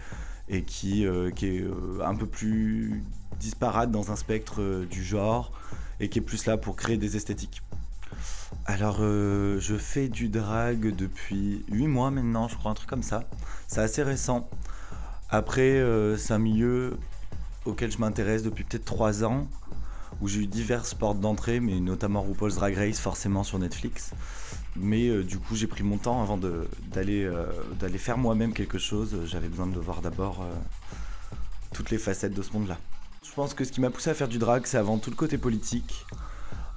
[0.48, 1.72] et qui, euh, est euh,
[2.04, 3.02] un peu plus
[3.38, 5.52] disparate dans un spectre du genre
[6.00, 7.62] et qui est plus là pour créer des esthétiques.
[8.66, 13.02] Alors, euh, je fais du drag depuis 8 mois maintenant, je crois, un truc comme
[13.02, 13.24] ça.
[13.68, 14.48] C'est assez récent.
[15.28, 16.98] Après, euh, c'est un milieu
[17.64, 19.46] auquel je m'intéresse depuis peut-être 3 ans,
[20.20, 24.12] où j'ai eu diverses portes d'entrée, mais notamment RuPaul's Drag Race, forcément sur Netflix.
[24.76, 27.28] Mais euh, du coup, j'ai pris mon temps avant d'aller
[27.98, 29.16] faire moi-même quelque chose.
[29.26, 30.44] J'avais besoin de voir d'abord
[31.72, 32.78] toutes les facettes de ce monde-là.
[33.30, 35.14] Je pense que ce qui m'a poussé à faire du drag, c'est avant tout le
[35.14, 36.04] côté politique.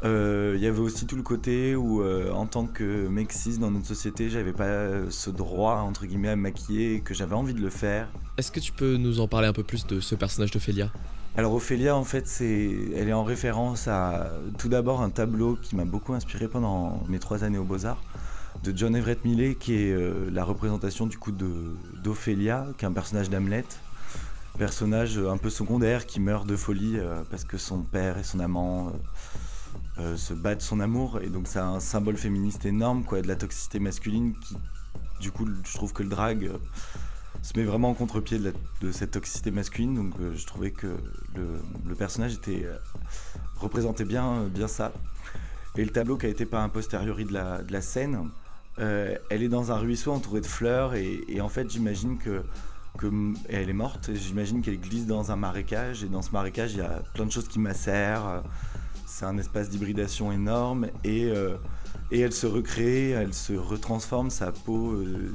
[0.04, 3.72] Euh, Il y avait aussi tout le côté où, euh, en tant que cis dans
[3.72, 7.34] notre société, j'avais pas euh, ce droit, entre guillemets, à me maquiller et que j'avais
[7.34, 8.08] envie de le faire.
[8.38, 10.92] Est-ce que tu peux nous en parler un peu plus de ce personnage d'Ophélia?
[11.36, 15.76] Alors Ophélia, en fait, c'est, elle est en référence à tout d'abord un tableau qui
[15.76, 18.04] m'a beaucoup inspiré pendant mes trois années aux Beaux-Arts,
[18.64, 21.50] de John Everett Millet, qui est euh, la représentation du coup de,
[22.04, 23.66] d'Ophélia, qui est un personnage d'Hamlet,
[24.58, 28.40] personnage un peu secondaire qui meurt de folie euh, parce que son père et son
[28.40, 28.92] amant euh,
[30.00, 33.36] euh, se battent son amour, et donc c'est un symbole féministe énorme, quoi, de la
[33.36, 34.58] toxicité masculine qui,
[35.20, 36.52] du coup, je trouve que le drag
[37.44, 39.96] se met vraiment en contre-pied de, cette toxicité masculine.
[39.96, 40.96] Donc je trouvais que
[41.36, 42.78] le, personnage était euh,
[43.58, 44.92] représentait bien, bien ça.
[45.76, 48.30] Et le tableau qui a été peint a posteriori de la, scène,
[48.78, 52.44] elle est dans un ruisseau entouré de fleurs et en fait j'imagine que,
[53.50, 54.12] elle est morte.
[54.14, 57.32] J'imagine qu'elle glisse dans un marécage et dans ce marécage il y a plein de
[57.32, 58.44] choses qui macèrent.
[59.06, 61.56] C'est un espace d'hybridation énorme et euh,
[62.12, 65.34] et elle se recrée, elle se retransforme, sa peau euh,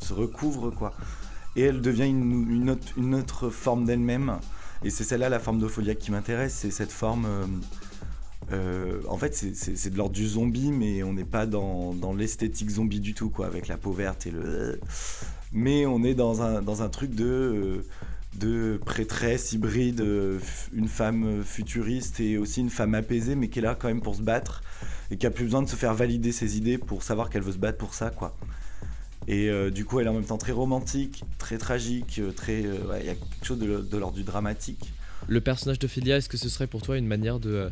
[0.00, 0.94] se, recouvre quoi.
[1.56, 2.70] Et elle devient une,
[3.14, 4.38] autre, forme d'elle-même.
[4.82, 7.26] Et c'est celle-là la forme d'Opholia qui m'intéresse, c'est cette forme
[8.52, 12.70] euh, en fait, c'est de l'ordre du zombie, mais on n'est pas dans, dans l'esthétique
[12.70, 14.80] zombie du tout, quoi, avec la peau verte et le.
[15.52, 17.86] Mais on est dans un, truc de, euh,
[18.38, 20.38] de prêtresse hybride, euh,
[20.72, 24.14] une femme futuriste et aussi une femme apaisée, mais qui est là quand même pour
[24.14, 24.62] se battre
[25.10, 27.52] et qui a plus besoin de se faire valider ses idées pour savoir qu'elle veut
[27.52, 28.36] se battre pour ça, quoi.
[29.26, 32.62] Et euh, du coup, elle est en même temps très romantique, très tragique, très.
[32.62, 34.92] Il y a quelque chose de, de l'ordre du dramatique.
[35.28, 37.70] Le personnage d'Ophélia, est-ce que ce serait pour toi une manière de,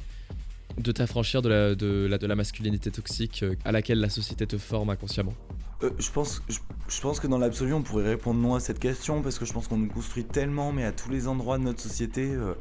[0.76, 4.90] de t'affranchir de la, de, la, de masculinité toxique à laquelle la société te forme
[4.90, 5.34] inconsciemment?
[5.82, 9.44] Euh, je, pense, que dans l'absolu, on pourrait répondre non à cette question parce que
[9.44, 12.54] je pense qu'on nous construit tellement, mais à tous les endroits de notre société, euh,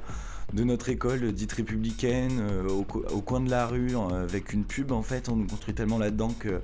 [0.53, 4.53] de notre école dite républicaine, euh, au, co- au coin de la rue, euh, avec
[4.53, 6.61] une pub, en fait, on nous construit tellement là-dedans que.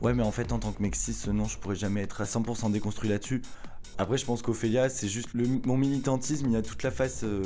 [0.00, 2.70] Ouais, mais en fait, en tant que cis, non, je pourrais jamais être à 100%
[2.72, 3.42] déconstruit là-dessus.
[3.98, 7.20] Après, je pense qu'Ophélia, c'est juste le, mon militantisme, il y a toute la face
[7.24, 7.42] euh,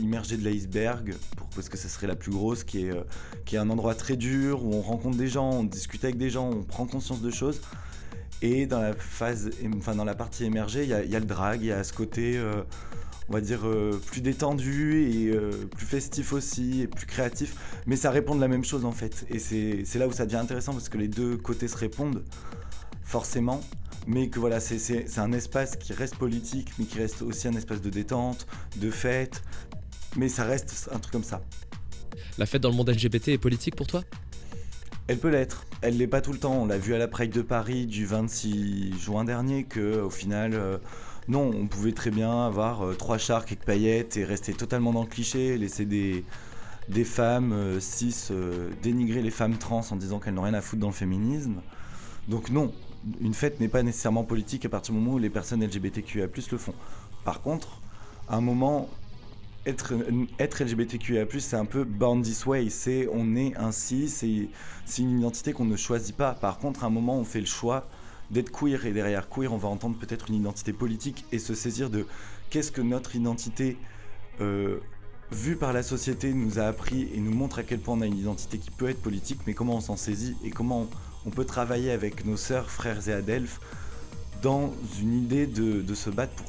[0.00, 1.14] immergée de l'iceberg,
[1.54, 3.02] parce que ce serait la plus grosse, qui est, euh,
[3.44, 6.30] qui est un endroit très dur, où on rencontre des gens, on discute avec des
[6.30, 7.60] gens, on prend conscience de choses.
[8.42, 11.66] Et dans la phase, enfin dans la partie émergée, il y a, le drag, il
[11.66, 12.62] y a ce côté, euh,
[13.28, 17.82] on va dire, euh, plus détendu et euh, plus festif aussi, et plus créatif.
[17.86, 19.26] Mais ça répond de la même chose en fait.
[19.28, 22.24] Et c'est là où ça devient intéressant parce que les deux côtés se répondent,
[23.04, 23.60] forcément.
[24.06, 27.82] Mais que voilà, c'est un espace qui reste politique, mais qui reste aussi un espace
[27.82, 29.42] de détente, de fête.
[30.16, 31.42] Mais ça reste un truc comme ça.
[32.38, 34.02] La fête dans le monde LGBT est politique pour toi?
[35.10, 35.66] Elle peut l'être.
[35.82, 36.54] Elle l'est pas tout le temps.
[36.54, 40.54] On l'a vu à la Pride de Paris du 26 juin dernier que au final,
[40.54, 40.78] euh,
[41.26, 45.02] non, on pouvait très bien avoir euh, trois charques avec paillettes et rester totalement dans
[45.02, 46.24] le cliché, laisser des
[46.88, 50.60] des femmes euh, cis euh, dénigrer les femmes trans en disant qu'elles n'ont rien à
[50.60, 51.60] foutre dans le féminisme.
[52.28, 52.72] Donc non,
[53.20, 56.58] une fête n'est pas nécessairement politique à partir du moment où les personnes LGBTQIA+ le
[56.58, 56.74] font.
[57.24, 57.80] Par contre,
[58.28, 58.88] à un moment,
[59.66, 59.92] être,
[60.38, 65.52] être LGBTQIA+, c'est un peu born this way, c'est on est ainsi, c'est une identité
[65.52, 66.32] qu'on ne choisit pas.
[66.32, 67.88] Par contre, à un moment, on fait le choix
[68.30, 71.90] d'être queer, et derrière queer, on va entendre peut-être une identité politique et se saisir
[71.90, 72.06] de
[72.48, 73.76] qu'est-ce que notre identité,
[74.40, 74.78] euh,
[75.30, 78.06] vue par la société, nous a appris et nous montre à quel point on a
[78.06, 80.88] une identité qui peut être politique, mais comment on s'en saisit et comment
[81.26, 83.60] on peut travailler avec nos sœurs, frères et adelphes
[84.42, 86.46] dans une idée de, se battre pour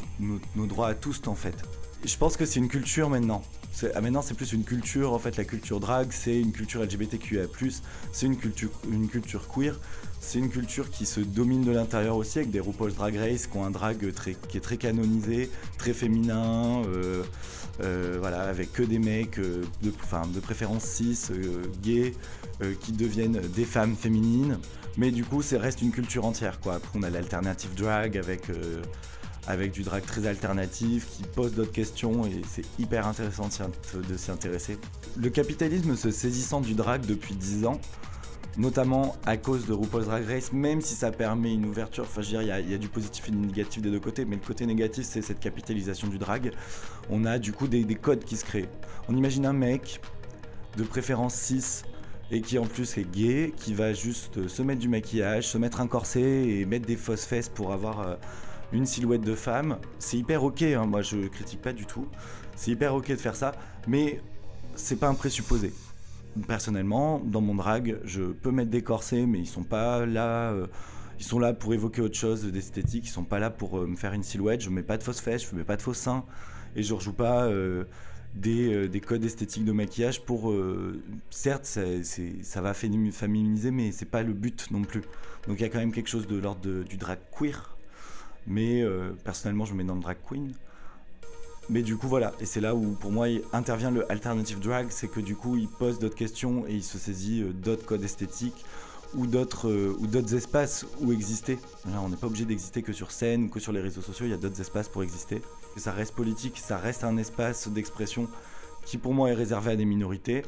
[0.56, 1.58] nos droits à tous en fait.
[2.04, 3.44] Je pense que c'est une culture maintenant.
[3.96, 7.46] Ah, maintenant c'est plus une culture, en fait la culture drag c'est une culture LGBTQIA+,
[8.12, 9.80] c'est une culture, une culture queer,
[10.20, 13.58] c'est une culture qui se domine de l'intérieur aussi avec des RuPaul's Drag Race qui
[13.58, 13.98] ont un drag
[14.50, 17.24] qui est très canonisé, très féminin, euh,
[17.82, 21.18] euh, voilà, avec que des mecs euh, de, enfin, de préférence cis,
[21.82, 22.14] gays,
[22.82, 24.60] qui deviennent des femmes féminines.
[24.98, 26.76] Mais du coup, c'est reste une culture entière, quoi.
[26.76, 28.44] Après, on a l'alternative drag avec,
[29.48, 34.32] avec du drag très alternatif qui pose d'autres questions et c'est hyper intéressant de s'y
[34.32, 34.78] intéresser.
[35.18, 37.80] Le capitalisme se saisissant du drag depuis 10 ans,
[38.58, 42.36] notamment à cause de RuPaul's Drag Race, même si ça permet une ouverture, enfin je
[42.38, 44.42] veux dire, il y a- du positif et du négatif des deux côtés, mais le
[44.46, 46.52] côté négatif c'est cette capitalisation du drag.
[47.10, 48.70] On a du coup des, des codes qui se créent.
[49.08, 50.02] On imagine un mec,
[50.78, 51.84] de préférence 6,
[52.34, 55.82] et qui en plus est gay, qui va juste se mettre du maquillage, se mettre
[55.82, 58.16] un corset et mettre des fausses fesses pour avoir euh,
[58.74, 59.78] une silhouette de femme.
[60.00, 62.08] C'est hyper ok, hein, moi je critique pas du tout.
[62.56, 63.54] C'est hyper ok de faire ça,
[63.88, 64.22] mais
[64.76, 65.74] c'est pas un présupposé.
[66.48, 70.52] Personnellement, dans mon drag, je peux mettre des corsets, mais ils sont pas là.
[70.52, 70.68] euh,
[71.20, 73.06] ils sont là pour évoquer autre chose d'esthétique.
[73.06, 74.62] Ils sont pas là pour euh, me faire une silhouette.
[74.62, 76.24] Je mets pas de fausses fesses, je mets pas de faux seins,
[76.76, 77.84] et je rejoue pas euh,
[78.34, 80.54] des, des codes esthétiques de maquillage pour.
[81.30, 82.04] certes, c'est-
[82.44, 85.02] ça va fémini- féminiser, mais c'est pas le but non plus.
[85.48, 87.76] Donc il y a quand même quelque chose de l'ordre du drag queer.
[88.48, 90.54] Mais euh, personnellement, je me mets dans le drag queen.
[91.70, 92.34] Mais du coup, voilà.
[92.40, 94.88] Et c'est là où, pour moi, intervient le alternative drag.
[94.90, 98.04] C'est que du coup, il pose d'autres questions et il se saisit euh, d'autres codes
[98.04, 98.66] esthétiques
[99.14, 101.60] ou d'autres euh, ou d'autres espaces où exister.
[101.86, 104.26] Là, on n'est pas obligé d'exister que sur scène ou que sur les réseaux sociaux.
[104.26, 105.42] Il y a d'autres espaces pour exister.
[105.78, 106.58] Et ça reste politique.
[106.58, 108.28] Ça reste un espace d'expression
[108.86, 110.44] qui, pour moi, est réservé à des minorités.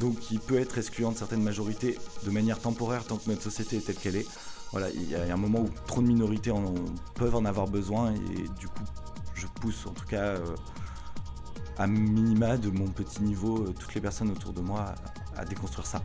[0.00, 3.76] Donc, qui peut être excluant de certaines majorités de manière temporaire tant que notre société
[3.76, 4.26] est telle qu'elle est.
[4.74, 6.50] Voilà, il y a un moment où trop de minorités
[7.14, 8.82] peuvent en avoir besoin et du coup,
[9.32, 10.56] je pousse en tout cas euh,
[11.78, 14.96] à minima de mon petit niveau euh, toutes les personnes autour de moi
[15.36, 16.02] à déconstruire ça.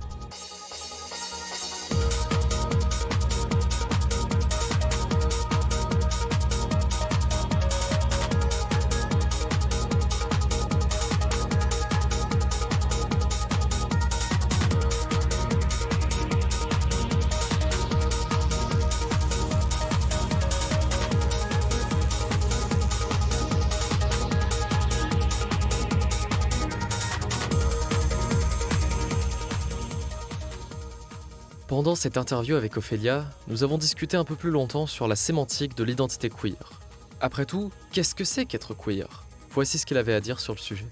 [31.99, 35.83] Cette interview avec Ophélia, nous avons discuté un peu plus longtemps sur la sémantique de
[35.83, 36.79] l'identité queer.
[37.19, 39.25] Après tout, qu'est-ce que c'est qu'être queer?
[39.51, 40.87] Voici ce qu'elle avait à dire sur le sujet.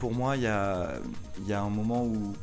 [0.00, 1.00] Pour moi, il y a,
[1.48, 2.34] un moment où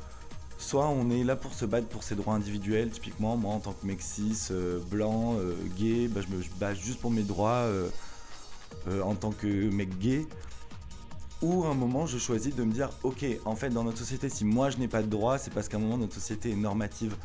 [0.58, 3.74] soit on est là pour se battre pour ses droits individuels, typiquement moi en tant
[3.74, 7.68] que mec cis, euh, blanc, euh, gay, bah, je me bats juste pour mes droits
[7.68, 7.90] euh,
[9.04, 10.26] en tant que mec gay.
[11.42, 14.44] Ou un moment je choisis de me dire ok en fait dans notre société si
[14.44, 17.16] moi je n'ai pas de droits c'est parce qu'à un moment notre société est normative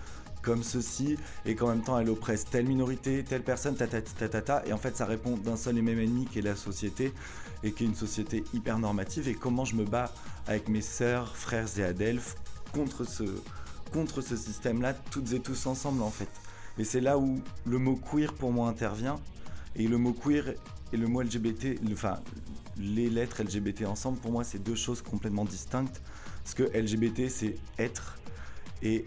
[0.45, 4.29] comme ceci et qu'en même temps elle oppresse telle minorité, telle personne, ta ta ta
[4.29, 6.57] ta ta et en fait ça répond d'un seul et même ennemi qui est la
[6.57, 7.13] société
[7.63, 10.13] et qui est une société hyper normative et comment je me bats
[10.47, 12.37] avec mes sœurs, frères et adelphes
[12.73, 13.25] contre ce,
[13.93, 16.29] contre ce système-là, toutes et tous ensemble en fait.
[16.79, 19.21] Et c'est là où le mot queer pour moi intervient.
[19.77, 20.55] Et le mot queer
[20.93, 22.21] et le mot LGBT, enfin
[22.77, 26.03] les lettres LGBT ensemble, pour moi c'est deux choses complètement distinctes.
[26.43, 28.19] Parce que LGBT c'est être
[28.83, 29.05] et,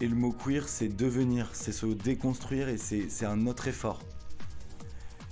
[0.00, 4.00] et le mot queer c'est devenir, c'est se déconstruire et c'est un autre effort.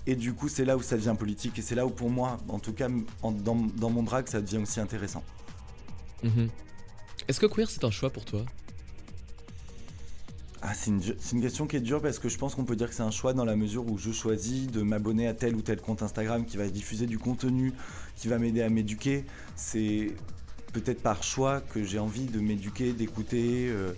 [0.07, 2.38] Et du coup c'est là où ça devient politique et c'est là où pour moi,
[2.48, 2.88] en tout cas
[3.22, 5.24] dans, dans, mon drag, ça devient aussi intéressant.
[6.22, 6.48] Mhm.
[7.29, 8.44] Est-ce que queer c'est un choix pour toi?
[10.62, 11.02] Ah, c'est une,
[11.33, 13.11] une, question qui est dure parce que je pense qu'on peut dire que c'est un
[13.11, 16.44] choix dans la mesure où je choisis de m'abonner à tel ou tel compte Instagram
[16.44, 17.72] qui va diffuser du contenu,
[18.16, 19.26] qui va m'aider à m'éduquer.
[19.55, 20.12] C'est
[20.72, 23.92] peut-être par choix que j'ai envie de m'éduquer, d'écouter euh,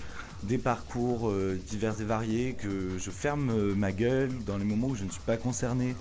[0.44, 4.88] des parcours euh, divers et variés, que je ferme euh, ma gueule dans les moments
[4.88, 5.94] où je ne suis pas concerné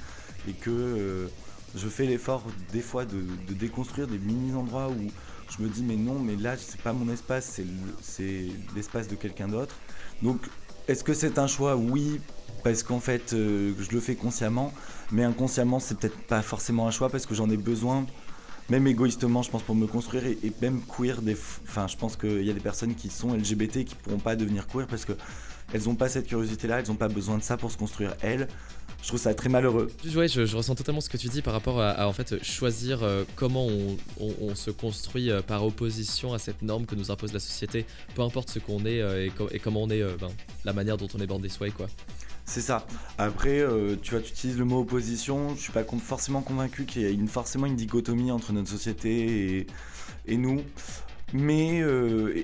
[0.48, 1.28] et que
[1.76, 5.12] je fais l'effort des fois de, de déconstruire des mini-endroits où
[5.50, 7.60] je me dis mais non, mais là c'est pas mon espace,
[8.02, 8.46] c'est
[8.76, 9.76] l'espace de quelqu'un d'autre.
[10.22, 10.40] Donc
[10.88, 11.76] est-ce que c'est un choix?
[11.76, 12.22] Oui,
[12.64, 14.74] parce qu'en fait euh, je le fais consciemment,
[15.12, 18.06] mais inconsciemment c'est peut-être pas forcément un choix parce que j'en ai besoin,
[18.70, 21.22] même égoïstement je pense pour me construire et, même queer.
[21.22, 24.36] Des, enfin je pense qu'il y a des personnes qui sont LGBT qui pourront pas
[24.36, 25.14] devenir queer parce que
[25.74, 28.48] elles n'ont pas cette curiosité-là, elles n'ont pas besoin de ça pour se construire elles
[29.02, 29.90] je trouve ça très malheureux.
[30.16, 33.24] Ouais, je, ressens totalement ce que tu dis par rapport à, en fait choisir euh,
[33.36, 33.68] comment
[34.20, 38.22] on, se construit euh, par opposition à cette norme que nous impose la société, peu
[38.22, 40.30] importe ce qu'on est euh, et, comment on est, ben,
[40.66, 41.88] la manière dont on est bandé soi quoi.
[42.50, 42.88] C'est ça.
[43.18, 43.62] Après,
[44.02, 45.54] tu vois, tu utilises le mot opposition.
[45.56, 49.68] Je suis pas forcément convaincu qu'il y ait une, forcément une dichotomie entre notre société
[50.26, 50.62] et, nous.
[51.34, 51.84] Mais,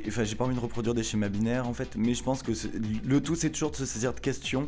[0.08, 1.96] enfin, j'ai pas envie de reproduire des schémas binaires en fait.
[1.96, 2.52] Mais je pense que
[3.08, 4.68] le tout, c'est toujours de se saisir de questions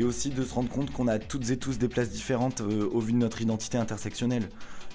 [0.00, 2.88] et aussi de se rendre compte qu'on a toutes et tous des places différentes euh,
[2.90, 4.48] au vu de notre identité intersectionnelle.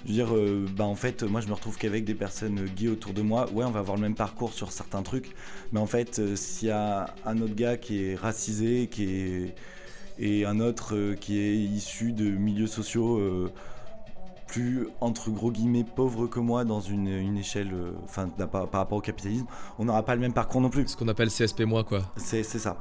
[0.04, 2.88] Je veux dire, euh, bah en fait, moi je me retrouve qu'avec des personnes gays
[2.88, 3.50] autour de moi.
[3.52, 5.34] Ouais, on va avoir le même parcours sur certains trucs,
[5.72, 9.54] mais en fait, euh, s'il y a un autre gars qui est racisé, qui est
[10.18, 13.20] et un autre qui est issu de milieux sociaux
[14.46, 17.74] plus entre gros guillemets pauvres que moi dans une, une échelle,
[18.04, 19.46] enfin par, par, rapport au capitalisme,
[19.78, 20.86] on n'aura pas le même parcours non plus.
[20.88, 22.02] Ce qu'on appelle CSP moi quoi.
[22.16, 22.78] C'est ça.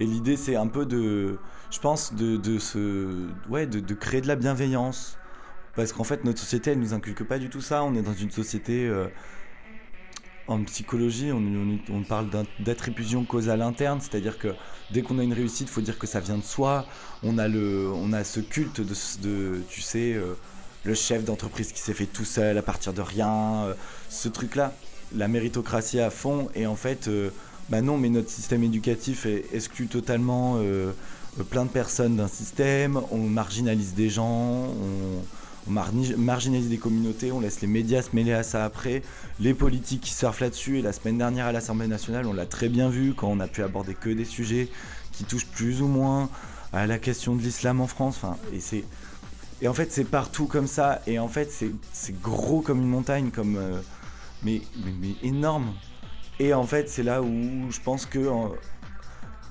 [0.00, 1.38] Et l'idée, c'est un peu de,
[1.70, 5.18] je pense, de, de, se, ouais, de, de créer de la bienveillance.
[5.76, 7.84] Parce qu'en fait, notre société, elle nous inculque pas du tout ça.
[7.84, 8.86] On est dans une société.
[8.86, 9.08] Euh,
[10.46, 12.28] en psychologie, on, parle
[12.60, 14.48] d'attribution causale interne, c'est-à-dire que
[14.90, 16.86] dès qu'on a une réussite, il faut dire que ça vient de soi.
[17.22, 20.34] On a, le, on a ce culte de, de tu sais, euh,
[20.84, 23.74] le chef d'entreprise qui s'est fait tout seul à partir de rien, euh,
[24.10, 24.74] ce truc-là,
[25.14, 26.48] la méritocratie à fond.
[26.54, 27.08] Et en fait,
[27.70, 30.92] bah non, mais notre système éducatif exclut totalement euh,
[31.50, 35.24] plein de personnes d'un système, on marginalise des gens, on,
[35.66, 39.02] marginalise des communautés, on laisse les médias se mêler à ça après,
[39.40, 42.68] les politiques qui surfent là-dessus, et la semaine dernière à l'Assemblée nationale, on l'a très
[42.68, 44.68] bien vu quand on a pu aborder que des sujets
[45.12, 46.28] qui touchent plus ou moins
[46.72, 48.84] à la question de l'islam en France, enfin, et c'est...
[49.62, 51.50] Et en fait, c'est partout comme ça, et en fait,
[51.92, 53.56] c'est gros comme une montagne, comme...
[53.56, 53.80] Euh,
[54.42, 54.60] mais,
[55.00, 55.72] mais énorme.
[56.38, 58.28] Et en fait, c'est là où je pense que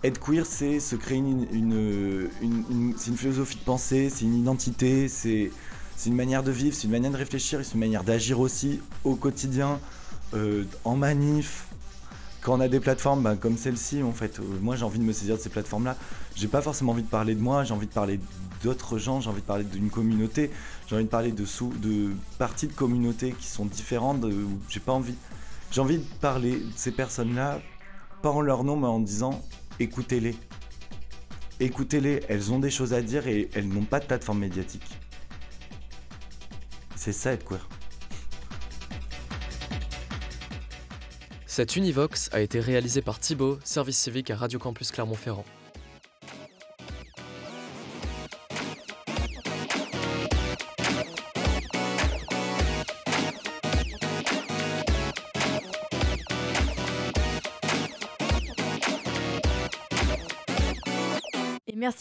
[0.04, 5.08] être queer, c'est se créer une, une, une, une philosophie de pensée, c'est une identité,
[5.08, 5.49] c'est
[6.10, 9.16] une manière de vivre, c'est une manière de réfléchir, c'est une manière d'agir aussi au
[9.16, 9.80] quotidien,
[10.34, 11.68] euh, en manif.
[12.42, 15.04] Quand on a des plateformes ben, comme celle-ci, en fait, euh, moi j'ai envie de
[15.04, 15.96] me saisir de ces plateformes-là.
[16.36, 18.20] J'ai pas forcément envie de parler de moi, j'ai envie de parler
[18.63, 20.52] d'autres gens, j'ai envie de parler d'une communauté,
[20.88, 24.26] j'ai envie de parler de, sous, de parties de communautés qui sont différentes,
[24.70, 25.16] j'ai pas envie
[25.74, 27.60] j'ai envie de parler de ces personnes-là,
[28.22, 29.42] pas en leur nom, mais en disant
[29.80, 30.36] écoutez-les.
[31.60, 34.86] Écoutez-les, elles ont des choses à dire et elles n'ont pas de plateforme médiatique.
[37.04, 37.68] C'est ça être queer.
[41.46, 45.44] Cet Univox a été réalisé par Thibaut, service civique à Radio Campus Clermont-Ferrand.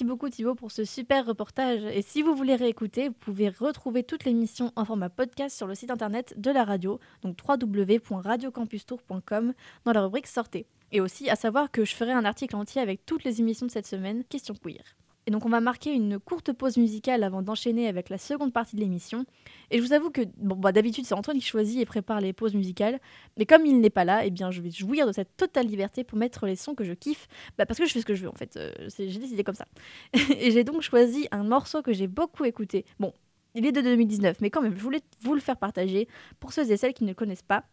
[0.03, 1.85] Merci beaucoup Thibaut pour ce super reportage.
[1.85, 5.77] Et si vous voulez réécouter, vous pouvez retrouver toute l'émission en format podcast sur le
[5.77, 9.53] site internet de la radio, donc www.radiocampustour.com
[9.85, 10.67] dans la rubrique Sortez.
[10.91, 13.71] Et aussi à savoir que je ferai un article entier avec toutes les émissions de
[13.71, 14.83] cette semaine, question queer.
[15.27, 18.77] Et donc on va marquer une courte pause musicale avant d'enchaîner avec la seconde partie
[18.77, 19.25] de l'émission.
[19.71, 22.33] Et je vous avoue que bon, bah, d'habitude c'est Antoine qui choisit et prépare les
[22.33, 23.01] pauses musicales,
[23.37, 26.03] mais comme il n'est pas là, eh bien je vais jouir de cette totale liberté
[26.03, 28.25] pour mettre les sons que je kiffe, bah, parce que je fais ce que je
[28.25, 28.57] veux en fait.
[28.57, 29.67] Euh, j'ai décidé comme ça.
[30.15, 32.85] et j'ai donc choisi un morceau que j'ai beaucoup écouté.
[32.99, 33.13] Bon,
[33.55, 36.09] il est de 2019, mais quand même je voulais vous le faire partager
[36.41, 37.65] pour ceux et celles qui ne le connaissent pas.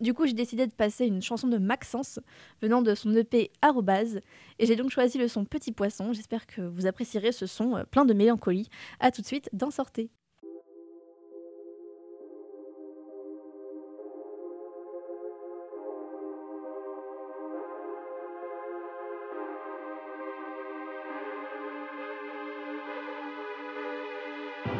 [0.00, 2.18] Du coup, j'ai décidé de passer une chanson de Maxence
[2.60, 4.20] venant de son EP Arrobase
[4.58, 6.12] et j'ai donc choisi le son Petit Poisson.
[6.12, 8.68] J'espère que vous apprécierez ce son euh, plein de mélancolie.
[9.00, 10.10] A tout de suite dans Sortez.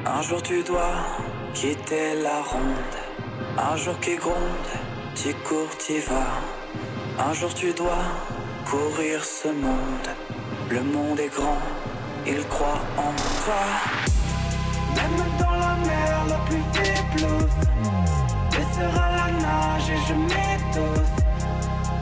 [0.05, 0.95] Un jour tu dois
[1.55, 2.63] quitter la ronde,
[3.59, 6.41] un jour qui gronde tu cours, tu vas.
[7.19, 8.05] Un jour tu dois
[8.65, 10.09] courir ce monde.
[10.71, 11.63] Le monde est grand,
[12.27, 13.13] il croit en
[13.45, 13.65] toi.
[14.97, 17.27] Même dans la mer la plus faible,
[18.75, 21.17] sera la nage et je m'étouffe.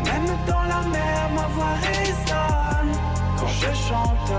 [0.05, 2.95] Même dans la mer, ma voix résonne
[3.39, 4.33] quand je chante.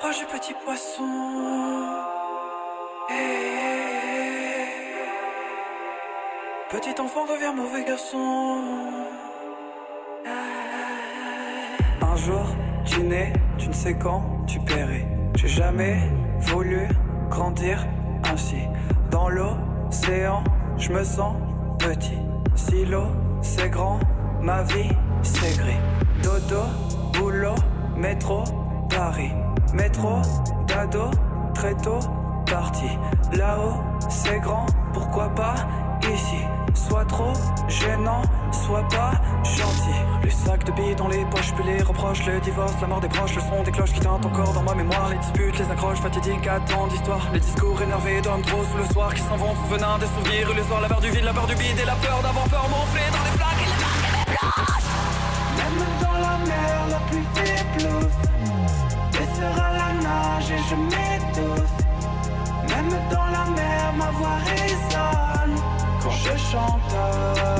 [0.00, 1.02] Naufrage petit poisson.
[6.70, 8.62] Petit enfant devient mauvais garçon.
[12.02, 12.46] Un jour,
[12.84, 15.04] tu nais, tu ne sais quand tu péris.
[15.36, 15.98] J'ai jamais
[16.40, 16.88] voulu
[17.28, 17.86] grandir
[18.24, 18.60] ainsi.
[19.10, 20.44] Dans l'océan,
[20.76, 21.36] je me sens
[21.78, 22.18] petit.
[22.54, 23.08] Si l'eau
[23.42, 23.98] c'est grand,
[24.40, 24.90] ma vie
[25.22, 25.80] c'est gris.
[26.22, 26.62] Dodo,
[27.14, 27.54] boulot,
[27.96, 28.44] métro,
[28.88, 29.32] Paris.
[29.72, 30.20] Métro,
[30.66, 31.10] dado,
[31.54, 32.00] très tôt,
[32.50, 32.98] parti.
[33.32, 33.74] Là-haut,
[34.08, 35.54] c'est grand, pourquoi pas
[36.12, 36.44] ici?
[36.74, 37.32] Soit trop
[37.68, 39.12] gênant, soit pas
[39.44, 40.00] gentil.
[40.22, 43.08] Les sacs de billes dans les poches, puis les reproches, le divorce, la mort des
[43.08, 45.08] proches, le son des cloches qui tintent encore dans ma mémoire.
[45.10, 47.28] Les disputes, les accroches fatidiques, tant d'histoires.
[47.32, 50.48] Les discours énervés d'hommes trop sous le soir qui s'en vont, souvenant des souvenirs.
[50.68, 53.10] Soir, la peur du vide, la peur du vide et la peur d'avoir peur gonflée
[53.12, 54.79] dans les flaques et les marques.
[59.40, 61.76] Baissera la nage et je m'étouffe.
[62.68, 65.56] Même dans la mer, ma voix résonne
[66.02, 67.59] quand je chante.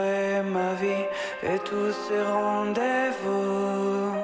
[0.00, 1.04] Ma vie
[1.42, 4.16] et tous ces rendez-vous.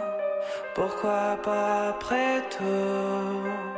[0.74, 3.68] Pourquoi pas après tout?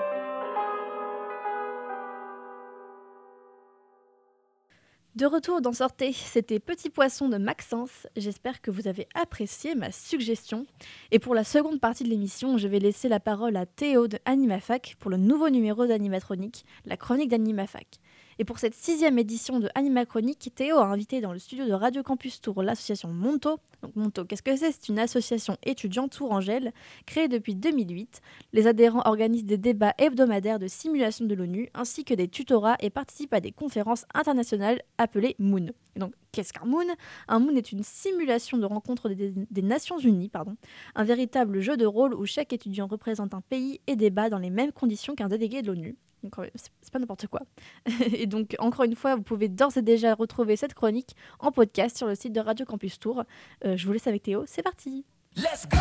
[5.17, 8.07] De retour dans Sortez, c'était Petit Poisson de Maxence.
[8.17, 10.67] J'espère que vous avez apprécié ma suggestion.
[11.11, 14.19] Et pour la seconde partie de l'émission, je vais laisser la parole à Théo de
[14.25, 17.99] Animafac pour le nouveau numéro d'Animatronique, la chronique d'Animafac.
[18.41, 22.03] Et pour cette sixième édition de Animachronique, Théo a invité dans le studio de Radio
[22.03, 23.59] Campus Tour l'association Monto.
[23.83, 24.73] Donc Monto, qu'est-ce que c'est?
[24.73, 26.73] C'est une association étudiante tourangelle
[27.05, 28.23] créée depuis 2008.
[28.55, 32.89] Les adhérents organisent des débats hebdomadaires de simulation de l'ONU ainsi que des tutorats et
[32.89, 35.67] participent à des conférences internationales appelées Moon.
[35.97, 36.87] Donc, qu'est-ce qu'un Moon?
[37.29, 40.57] Un Moon est une simulation de rencontre des, des Nations Unies, pardon,
[40.95, 44.49] un véritable jeu de rôle où chaque étudiant représente un pays et débat dans les
[44.49, 45.99] mêmes conditions qu'un délégué de l'ONU.
[46.23, 47.43] Donc, c'est c'est pas n'importe quoi.
[48.13, 51.97] et donc, encore une fois, vous pouvez d'ores et déjà retrouver cette chronique en podcast
[51.97, 53.25] sur le site de Radio Campus Tour.
[53.65, 55.05] Euh, je vous laisse avec Théo, c'est parti
[55.37, 55.79] Let's go!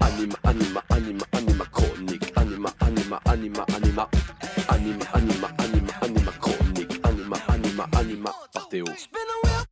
[0.00, 2.32] Anima, anima, anima, anima chronique.
[2.36, 4.08] Anima, anima, anima, anima.
[4.68, 7.00] Anima, anima, anima, anima chronique.
[7.04, 8.30] Anima, anima, anima.
[8.52, 8.86] Par Théo.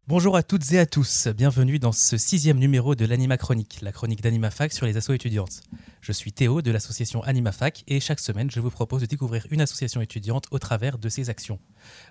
[0.07, 3.91] Bonjour à toutes et à tous, bienvenue dans ce sixième numéro de l'Anima Chronique, la
[3.91, 5.63] chronique d'AnimaFac sur les assos étudiantes.
[6.03, 9.63] Je suis Théo de l'association AnimaFac et chaque semaine je vous propose de découvrir une
[9.63, 11.59] association étudiante au travers de ses actions.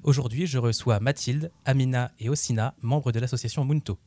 [0.03, 3.99] Aujourd'hui je reçois Mathilde, Amina et Osina, membres de l'association Munto.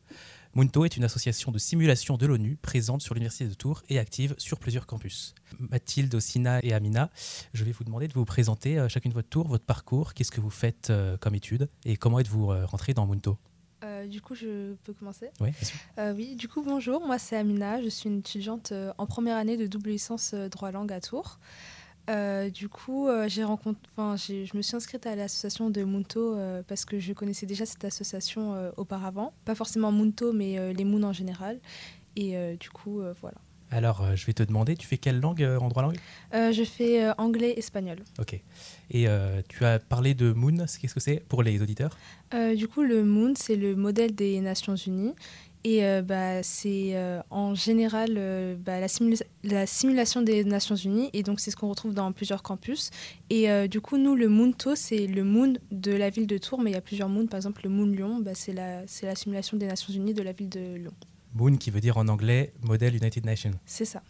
[0.56, 4.34] Munto est une association de simulation de l'ONU présente sur l'Université de Tours et active
[4.36, 5.32] sur plusieurs campus.
[5.60, 7.08] Mathilde, Osina et Amina,
[7.54, 10.40] je vais vous demander de vous présenter euh, chacune votre tour, votre parcours, qu'est-ce que
[10.40, 13.38] vous faites euh, comme études et comment êtes-vous euh, rentré dans Munto?
[13.96, 15.50] Euh, du coup, je peux commencer Oui.
[15.98, 19.36] Euh, oui, du coup, bonjour, moi c'est Amina, je suis une étudiante euh, en première
[19.36, 21.38] année de double licence droit langue à Tours.
[22.54, 26.36] Du coup, j'ai je me suis inscrite à l'association de Munto
[26.68, 29.32] parce que je connaissais déjà cette association auparavant.
[29.44, 31.58] Pas forcément Munto, mais les Moons en général.
[32.14, 33.38] Et du coup, voilà.
[33.70, 35.98] Alors, euh, je vais te demander, tu fais quelle langue euh, en droit langue?
[36.34, 37.98] Euh, je fais anglais, espagnol.
[38.18, 38.40] Ok.
[38.90, 39.06] Et
[39.48, 41.96] tu as parlé de Moon, qu'est-ce que c'est pour les auditeurs?
[42.56, 45.14] Du coup, le Moon, c'est le modèle des Nations Unies.
[45.64, 50.76] Et euh, bah, c'est euh, en général euh, bah, la, simula- la simulation des Nations
[50.76, 51.10] Unies.
[51.12, 52.92] Et donc, c'est ce qu'on retrouve dans plusieurs campus.
[53.30, 56.60] Et du coup, nous, le Moonto, c'est le Moon de la ville de Tours.
[56.62, 57.26] Mais il y a plusieurs Moons.
[57.26, 60.22] Par exemple, le Moon Lyon, bah, c'est la, c'est la simulation des Nations Unies de
[60.22, 60.92] la ville de Lyon.
[61.36, 63.52] Moon qui veut dire en anglais Model United Nations.
[63.66, 64.02] C'est ça.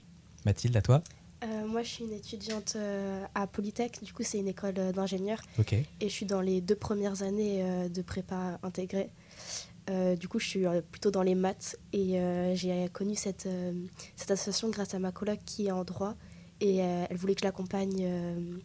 [0.45, 1.03] Mathilde, à toi
[1.45, 4.03] Euh, moi, je suis une étudiante euh, à Polytech.
[4.03, 5.43] Du coup, c'est une école euh, d'ingénieurs.
[6.01, 9.11] Et je suis dans les deux premières années euh, de prépa intégrée.
[9.91, 11.77] Euh, du coup, je suis euh, plutôt dans les maths.
[11.93, 13.73] Et euh, j'ai connu cette, euh,
[14.17, 16.15] cette association grâce à ma coloc qui est en droit.
[16.61, 18.59] Et euh, elle voulait que je l'accompagne euh,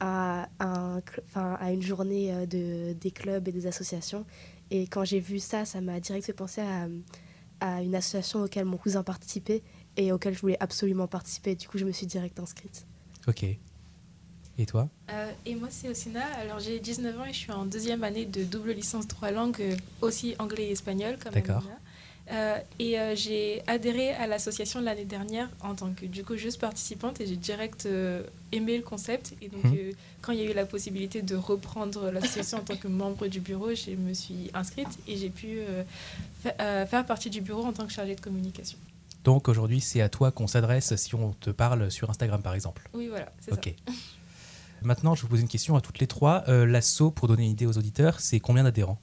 [0.00, 1.00] à, un
[1.34, 4.24] à une journée de, des clubs et des associations.
[4.70, 6.88] Et quand j'ai vu ça, ça m'a direct fait penser à, à
[7.60, 9.62] une association auquel mon cousin participait
[9.96, 11.54] et auquel je voulais absolument participer.
[11.54, 12.86] Du coup, je me suis direct inscrite.
[13.26, 13.44] Ok.
[14.60, 14.88] Et toi?
[15.10, 16.24] Euh, et moi, c'est Osina.
[16.40, 19.60] Alors, j'ai 19 ans et je suis en deuxième année de double licence trois langues,
[19.60, 21.58] euh, aussi anglais et espagnol, comme D'accord.
[21.58, 21.78] Amina.
[22.30, 26.60] Euh, et euh, j'ai adhéré à l'association l'année dernière en tant que du coup juste
[26.60, 28.22] participante et j'ai direct euh,
[28.52, 29.92] aimé le concept et donc Mhm.
[30.20, 33.40] quand il y a eu la possibilité de reprendre l'association en tant que membre du
[33.40, 35.60] bureau je me suis inscrite et j'ai pu
[36.42, 38.78] fa- faire partie du bureau en tant que chargée de communication.
[39.24, 42.88] Donc aujourd'hui, c'est à toi qu'on s'adresse si on te parle sur Instagram par exemple.
[42.92, 43.56] Oui voilà c'est ça.
[44.82, 46.44] Maintenant, je vous pose une question à toutes les trois.
[46.46, 48.98] L'asso, pour donner une idée aux auditeurs, c'est combien d'adhérents?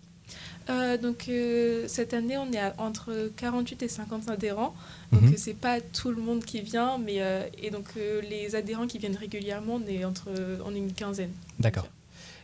[0.70, 4.74] Euh, donc euh, cette année, on est à entre 48 et 50 adhérents.
[5.12, 5.34] Donc Mhm.
[5.34, 8.98] euh, c'est pas tout le monde qui vient, mais euh, et donc les adhérents qui
[8.98, 10.30] viennent régulièrement, on est entre
[10.66, 11.32] on est une quinzaine.
[11.60, 11.88] D'accord.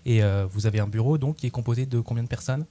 [0.04, 2.66] Et vous avez un bureau donc qui est composé de combien de personnes?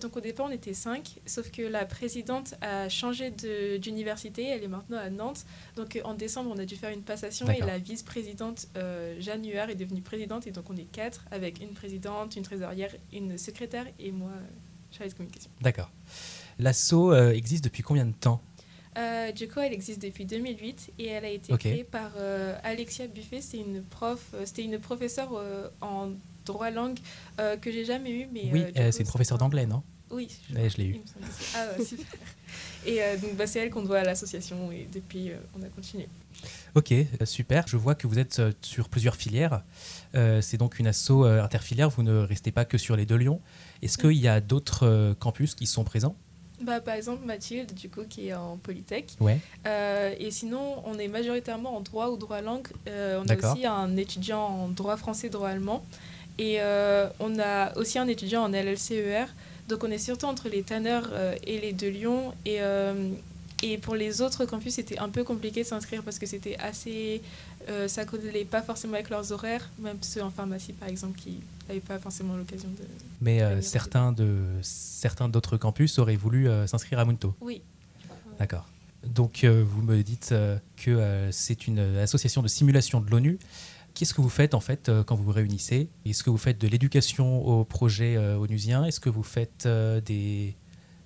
[0.00, 3.30] Donc au départ, on était cinq, sauf que la présidente a changé
[3.78, 5.44] d'université, elle est maintenant à Nantes.
[5.76, 8.66] Donc en décembre, on a dû faire une passation et la vice-présidente
[9.20, 12.90] Jeanne Huard est devenue présidente et donc on est quatre avec une présidente, une trésorière,
[13.12, 14.32] une secrétaire et moi,
[15.14, 15.50] communication.
[15.60, 15.90] D'accord.
[16.58, 18.40] L'asso euh, existe depuis combien de temps?
[18.96, 23.06] Euh, du coup, elle existe depuis 2008 et elle a été créée par euh, Alexia
[23.06, 23.42] Buffet.
[23.42, 26.12] C'est une prof, euh, c'était une professeure euh, en
[26.46, 26.98] droit langue
[27.60, 29.82] que j'ai jamais eue, mais Oui, c'est une professeure d'anglais, non?
[30.10, 30.94] Oui, Ouais, je l'ai eu.
[30.94, 32.06] il me semble que c'est- Ah ouais, super.
[32.86, 36.08] Et donc bah, c'est elle qu'on doit à l'association et depuis on a continué.
[36.76, 36.94] Ok,
[37.24, 37.66] super.
[37.66, 39.64] Je vois que vous êtes sur plusieurs filières.
[40.14, 41.90] C'est donc une asso interfilière.
[41.90, 43.40] Vous ne restez pas que sur les deux Lyons.
[43.82, 46.16] Est-ce qu'il y a d'autres euh, campus qui sont présents?
[46.62, 49.12] Bah, par exemple Mathilde, du coup, qui est en Polytech.
[49.20, 49.38] Ouais.
[49.66, 52.68] Euh, et sinon, on est majoritairement en droit ou droit langue.
[52.88, 55.84] Euh, on a aussi un étudiant en droit français, droit allemand.
[56.38, 59.26] Et euh, on a aussi un étudiant en LLCER.
[59.68, 61.10] Donc on est surtout entre les tanneurs
[61.46, 62.32] et les de Lyon.
[62.44, 62.58] Et,
[63.62, 67.20] et pour les autres campus, c'était un peu compliqué de s'inscrire parce que c'était assez.
[67.88, 71.80] ça collait pas forcément avec leurs horaires, même ceux en pharmacie par exemple qui n'avaient
[71.80, 72.84] pas forcément l'occasion de.
[73.20, 77.34] Mais euh, certains de certains d'autres campus auraient voulu euh, s'inscrire à Munto.
[77.40, 77.62] Oui.
[78.38, 78.66] D'accord.
[79.04, 83.38] Donc euh, vous me dites euh, que euh, c'est une association de simulation de l'ONU.
[83.94, 85.88] Qu'est-ce que vous faites en fait euh, quand vous vous réunissez?
[86.04, 90.00] Est-ce que vous faites de l'éducation au projet euh, onusien Est-ce que vous faites euh,
[90.02, 90.54] des,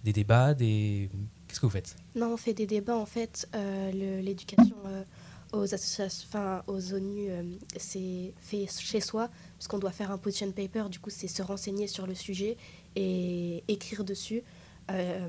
[0.02, 1.08] des débats des...
[1.46, 1.94] Qu'est-ce que vous faites?
[2.16, 3.48] Non, on fait des débats en fait.
[3.54, 5.04] euh, L'éducation euh,
[5.52, 7.42] aux associations, enfin aux ONU, euh,
[7.76, 9.28] c'est fait chez soi
[9.60, 10.84] parce qu'on doit faire un position paper.
[10.90, 12.56] Du coup, c'est se renseigner sur le sujet
[12.96, 14.42] et écrire dessus.
[14.90, 15.28] Euh,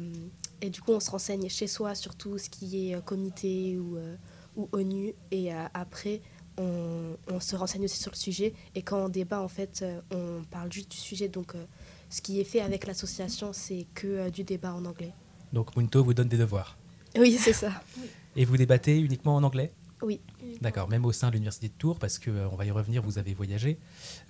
[0.61, 3.77] et du coup, on se renseigne chez soi sur tout ce qui est euh, comité
[3.77, 4.15] ou, euh,
[4.55, 5.13] ou ONU.
[5.31, 6.21] Et après,
[6.57, 8.53] on, on se renseigne aussi sur le sujet.
[8.73, 11.27] Et quand on débat, en fait, on parle juste du sujet.
[11.27, 11.51] Donc,
[12.09, 15.13] ce qui est fait avec l'association, c'est que du débat en anglais.
[15.51, 16.77] Donc Munto vous donne des devoirs.
[17.17, 17.83] Oui, c'est ça.
[18.37, 19.73] Et vous débattez uniquement en anglais?
[20.01, 20.19] Oui.
[20.61, 23.17] D'accord, même au sein de l'université de Tours, parce qu'on on va y revenir, vous
[23.17, 23.77] avez voyagé.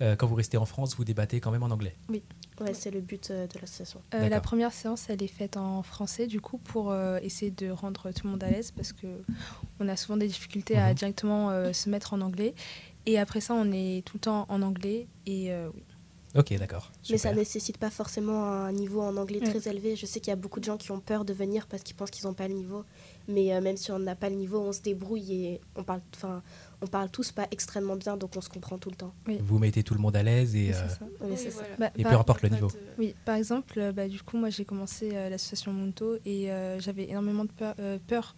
[0.00, 1.96] Euh, quand vous restez en France, vous débattez quand même en anglais.
[2.08, 2.22] Oui,
[2.60, 4.00] ouais, c'est le but euh, de l'association.
[4.14, 4.42] Euh, la D'accord.
[4.42, 8.26] première séance, elle est faite en français, du coup, pour euh, essayer de rendre tout
[8.26, 9.06] le monde à l'aise, parce que
[9.80, 10.94] on a souvent des difficultés à Mhm.
[10.94, 12.54] directement euh, se mettre en anglais.
[13.06, 15.06] Et après ça, on est tout le temps en anglais.
[15.26, 15.82] Et euh, oui.
[16.34, 16.90] Ok, d'accord.
[17.10, 19.50] Mais ça nécessite pas forcément un niveau en anglais Ouais.
[19.58, 19.96] très élevé.
[19.96, 21.94] Je sais qu'il y a beaucoup de gens qui ont peur de venir parce qu'ils
[21.94, 22.84] pensent qu'ils n'ont pas le niveau.
[23.28, 26.00] Mais euh, même si on n'a pas le niveau, on se débrouille et on parle,
[26.14, 26.42] enfin,
[26.80, 29.12] on parle tous pas extrêmement bien, donc on se comprend tout le temps.
[29.40, 30.70] Vous mettez tout le monde à l'aise et,
[31.20, 31.62] Oui, euh, ça.
[31.78, 32.68] Bah, et par- peu importe le niveau.
[32.98, 36.80] Oui, par exemple, euh, bah, du coup, moi j'ai commencé euh, l'association Munto et euh,
[36.80, 38.34] j'avais énormément de peur, euh, peur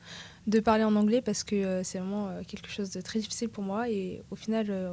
[0.48, 3.48] de parler en anglais parce que euh, c'est vraiment euh, quelque chose de très difficile
[3.50, 4.92] pour moi et au final, euh,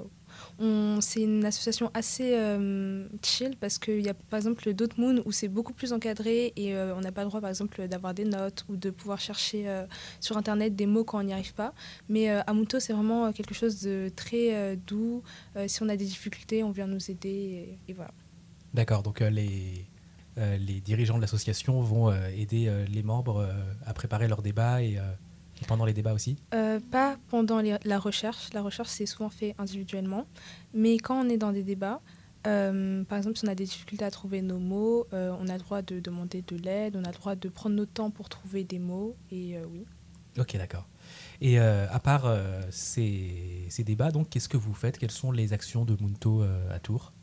[0.99, 5.31] c'est une association assez euh, chill parce qu'il y a par exemple d'autres moons où
[5.31, 8.25] c'est beaucoup plus encadré et euh, on n'a pas le droit par exemple d'avoir des
[8.25, 9.85] notes ou de pouvoir chercher euh,
[10.19, 11.73] sur internet des mots quand on n'y arrive pas.
[12.09, 12.45] Mais à
[12.79, 15.23] c'est vraiment quelque chose de très doux.
[15.67, 18.11] Si on a des difficultés, on vient nous aider et- voilà.
[18.73, 19.85] D'accord, donc les,
[20.37, 23.49] les dirigeants de l'association vont aider les membres
[23.85, 24.97] à préparer leurs débats et,
[25.61, 26.37] et pendant les débats aussi?
[26.53, 28.51] Euh, pas pendant les- la recherche.
[28.53, 30.25] La recherche, c'est souvent fait individuellement.
[30.73, 32.01] Mais quand on est dans des débats,
[32.47, 35.53] euh, par exemple, si on a des difficultés à trouver nos mots, euh, on a
[35.53, 38.29] le droit de demander de l'aide, on a le droit de prendre notre temps pour
[38.29, 39.15] trouver des mots.
[39.31, 39.85] Et oui.
[40.39, 40.87] Ok, d'accord.
[41.41, 42.33] Et à part
[42.69, 44.97] ces, ces débats, donc, qu'est-ce que vous faites?
[44.97, 47.13] Quelles sont les actions de Munto à Tours?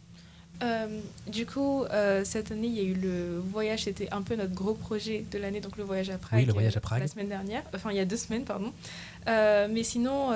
[0.63, 0.87] Euh,
[1.29, 4.55] du coup, euh, cette année, il y a eu le voyage, c'était un peu notre
[4.55, 6.41] gros projet de l'année, donc le voyage à Prague.
[6.41, 7.01] Oui, le voyage à Prague.
[7.01, 8.73] La semaine dernière, enfin il y a deux semaines, pardon.
[9.29, 10.31] Euh, mais sinon,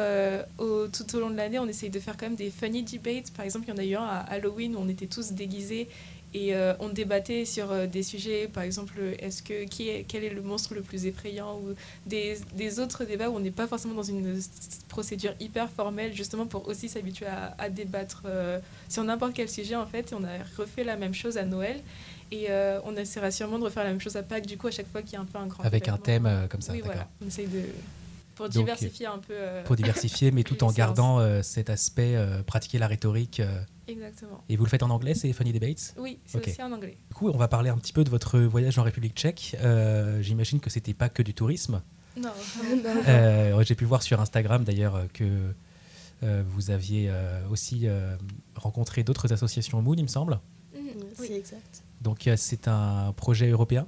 [0.58, 3.32] au- tout au long de l'année, on essaye de faire quand même des funny debates.
[3.32, 5.88] Par exemple, il y en a eu un à Halloween où on était tous déguisés
[6.34, 10.24] et euh, on débattait sur euh, des sujets, par exemple, est-ce que qui est, quel
[10.24, 11.74] est le monstre le plus effrayant ou
[12.06, 14.40] des, des autres débats où on n'est pas forcément dans une
[14.88, 18.58] procédure hyper formelle, justement pour aussi s'habituer à, à débattre euh,
[18.88, 20.12] sur n'importe quel sujet en fait.
[20.12, 21.80] Et on a refait la même chose à Noël
[22.30, 22.48] et
[22.86, 25.02] on essaiera sûrement de refaire la même chose à Pâques du coup à chaque fois
[25.02, 27.06] qu'il y a un peu un grand Avec un thème comme ça, Oui, voilà.
[27.22, 27.60] On essaye de
[28.34, 29.32] pour Donc, diversifier un peu.
[29.34, 33.40] euh, Pour diversifier, mais tout en gardant euh, cet aspect, euh, pratiquer la rhétorique.
[33.40, 33.62] euh.
[33.88, 34.42] Exactement.
[34.48, 35.94] Et vous le faites en anglais, c'est Funny Debates?
[35.98, 36.96] Oui, c'est aussi en anglais.
[37.08, 39.56] Du coup, on va parler un petit peu de votre voyage en République tchèque.
[39.60, 41.82] Euh, J'imagine que c'était pas que du tourisme.
[42.16, 42.30] Non.
[43.08, 45.52] Euh, J'ai pu voir sur Instagram d'ailleurs que
[46.22, 48.14] euh, vous aviez euh, aussi euh,
[48.54, 50.38] rencontré d'autres associations Moon, il me semble.
[51.14, 51.82] C'est exact.
[52.00, 53.86] Donc euh, c'est un projet européen?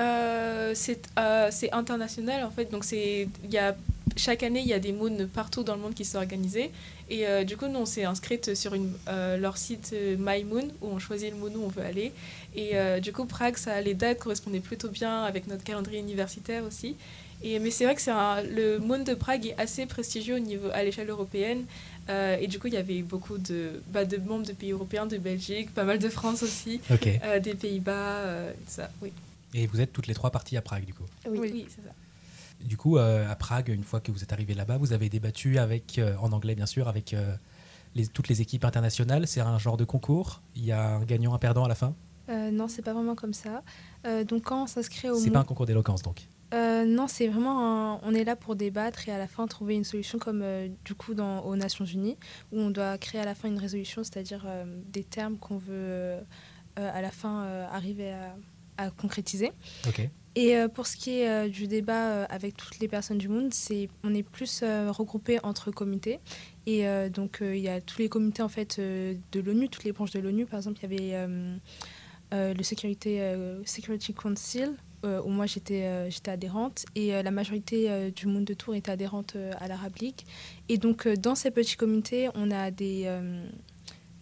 [0.00, 3.76] Euh, c'est euh, c'est international en fait, donc c'est il y a
[4.16, 6.70] chaque année il y a des moons partout dans le monde qui sont organisés.
[7.10, 8.90] Et euh, du coup nous on s'est inscrite sur une,
[9.38, 12.12] leur site My Moon où on choisit le moon où on veut aller.
[12.56, 16.96] Et du coup Prague ça les dates correspondaient plutôt bien avec notre calendrier universitaire aussi.
[17.42, 20.38] Et mais c'est vrai que c'est un- le moon de Prague est assez prestigieux au
[20.40, 21.64] niveau à l'échelle européenne.
[22.08, 25.06] Euh, et du coup il y avait beaucoup de bah, de membres de pays européens
[25.06, 26.80] de Belgique pas mal de France aussi
[27.24, 27.92] euh, des Pays-Bas
[28.26, 29.10] euh, ça oui
[29.54, 31.04] Et vous êtes toutes les trois parties à Prague, du coup.
[31.30, 31.92] oui, oui c'est ça
[32.60, 35.58] Du coup, euh, à Prague, une fois que vous êtes arrivé là-bas, vous avez débattu
[35.58, 37.34] avec, euh, en anglais bien sûr, avec euh,
[37.94, 39.26] les- toutes les équipes internationales.
[39.28, 40.42] C'est un genre de concours.
[40.56, 41.94] Il y a un gagnant, un perdant à la fin?
[42.28, 43.62] Euh, non, c'est pas vraiment comme ça.
[44.06, 46.26] Euh, donc quand on s'inscrit au C'est pas un concours d'éloquence, donc?
[46.52, 49.74] Euh, non, c'est vraiment un- on est là pour débattre et à la fin trouver
[49.74, 52.16] une solution comme euh, du coup dans, aux Nations Unies
[52.52, 56.18] où on doit créer à la fin une résolution, c'est-à-dire euh, des termes qu'on veut
[56.76, 58.34] à la fin euh, arriver à,
[58.76, 59.52] à concrétiser.
[59.86, 60.08] Ok.
[60.36, 63.28] Et euh, pour ce qui est euh, du débat euh, avec toutes les personnes du
[63.28, 66.18] monde, c'est on est plus regroupés entre comités.
[66.66, 70.12] Et donc il y a tous les comités en fait de l'ONU, toutes les branches
[70.12, 70.46] de l'ONU.
[70.46, 71.28] Par exemple, il y avait
[72.32, 73.18] le Security,
[73.66, 74.72] Security Council
[75.04, 79.68] où moi j'étais j'étais adhérente et la majorité du monde de Tours était adhérente à
[79.68, 80.22] l'Arab League.
[80.70, 83.14] Et donc dans ces petits comités, on a des,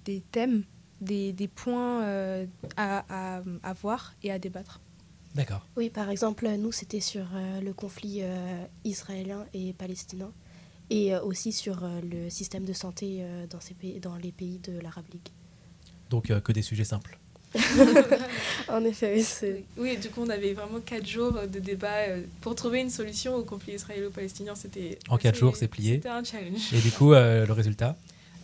[0.04, 0.64] des thèmes,
[1.02, 2.46] des, des points euh,
[2.78, 3.04] à,
[3.36, 4.80] à, à voir et à débattre.
[5.34, 5.66] D'accord.
[5.76, 10.30] Oui, par exemple, nous, c'était sur euh, le conflit euh, israélien et palestinien,
[10.90, 14.32] et euh, aussi sur euh, le système de santé euh, dans, ces pays, dans les
[14.32, 15.28] pays de l'Arab League.
[16.10, 17.18] Donc euh, que des sujets simples.
[18.68, 19.64] en effet, oui, c'est...
[19.76, 22.06] Oui, du coup, on avait vraiment quatre jours de débat
[22.40, 24.54] pour trouver une solution au conflit israélo-palestinien.
[24.54, 25.96] C'était En quatre assez- jours, c'est plié.
[25.96, 26.72] C'était un challenge.
[26.72, 27.96] Et du coup, euh, le résultat?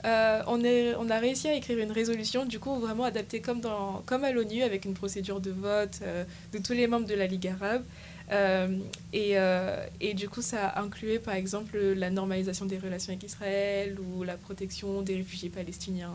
[0.04, 3.60] Euh, on, est, on a réussi à écrire une résolution, du coup, vraiment adaptée comme,
[3.60, 7.14] dans, comme à l'ONU, avec une procédure de vote euh, de tous les membres de
[7.14, 7.84] la Ligue arabe.
[8.30, 8.78] Euh,
[9.12, 13.24] et, euh, et, du coup, ça a inclué par exemple la normalisation des relations avec
[13.24, 16.12] Israël ou la protection des réfugiés palestiniens.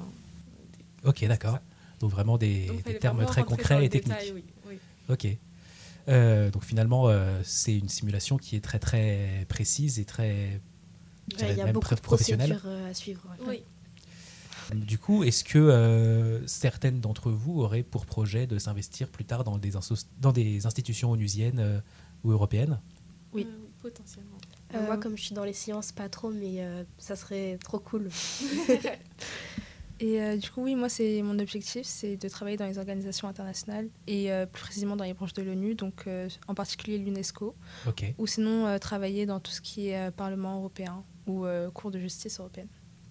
[1.04, 1.58] Ok, d'accord.
[2.00, 4.14] Donc vraiment des, Donc, des fallait termes vraiment très concrets et techniques.
[4.18, 4.78] détail, oui, oui.
[5.10, 5.28] Ok.
[6.10, 10.60] Euh, donc finalement, euh, c'est une simulation qui est très très précise et très
[11.32, 12.50] je Ouais, Il y a même beaucoup très de professionnelle.
[12.58, 13.22] procédures à suivre.
[13.40, 13.46] ouais.
[13.48, 13.64] Oui.
[14.74, 19.44] Du coup, est-ce que euh, certaines d'entre vous auraient pour projet de s'investir plus tard
[19.44, 21.80] dans des, inso- dans des institutions onusiennes euh,
[22.24, 22.80] ou européennes?
[23.34, 23.48] Oui.
[23.48, 24.38] Euh, potentiellement.
[24.76, 27.80] Euh, Moi, comme je suis dans les sciences, pas trop, mais euh, ça serait trop
[27.80, 28.10] cool.
[30.00, 33.28] Et euh, du coup, oui, moi, c'est mon objectif, c'est de travailler dans les organisations
[33.28, 37.56] internationales et euh, plus précisément dans les branches de l'ONU, donc euh, en particulier l'UNESCO,
[38.18, 41.92] ou sinon euh, travailler dans tout ce qui est euh, Parlement européen ou euh, Cour
[41.92, 42.68] de justice européenne.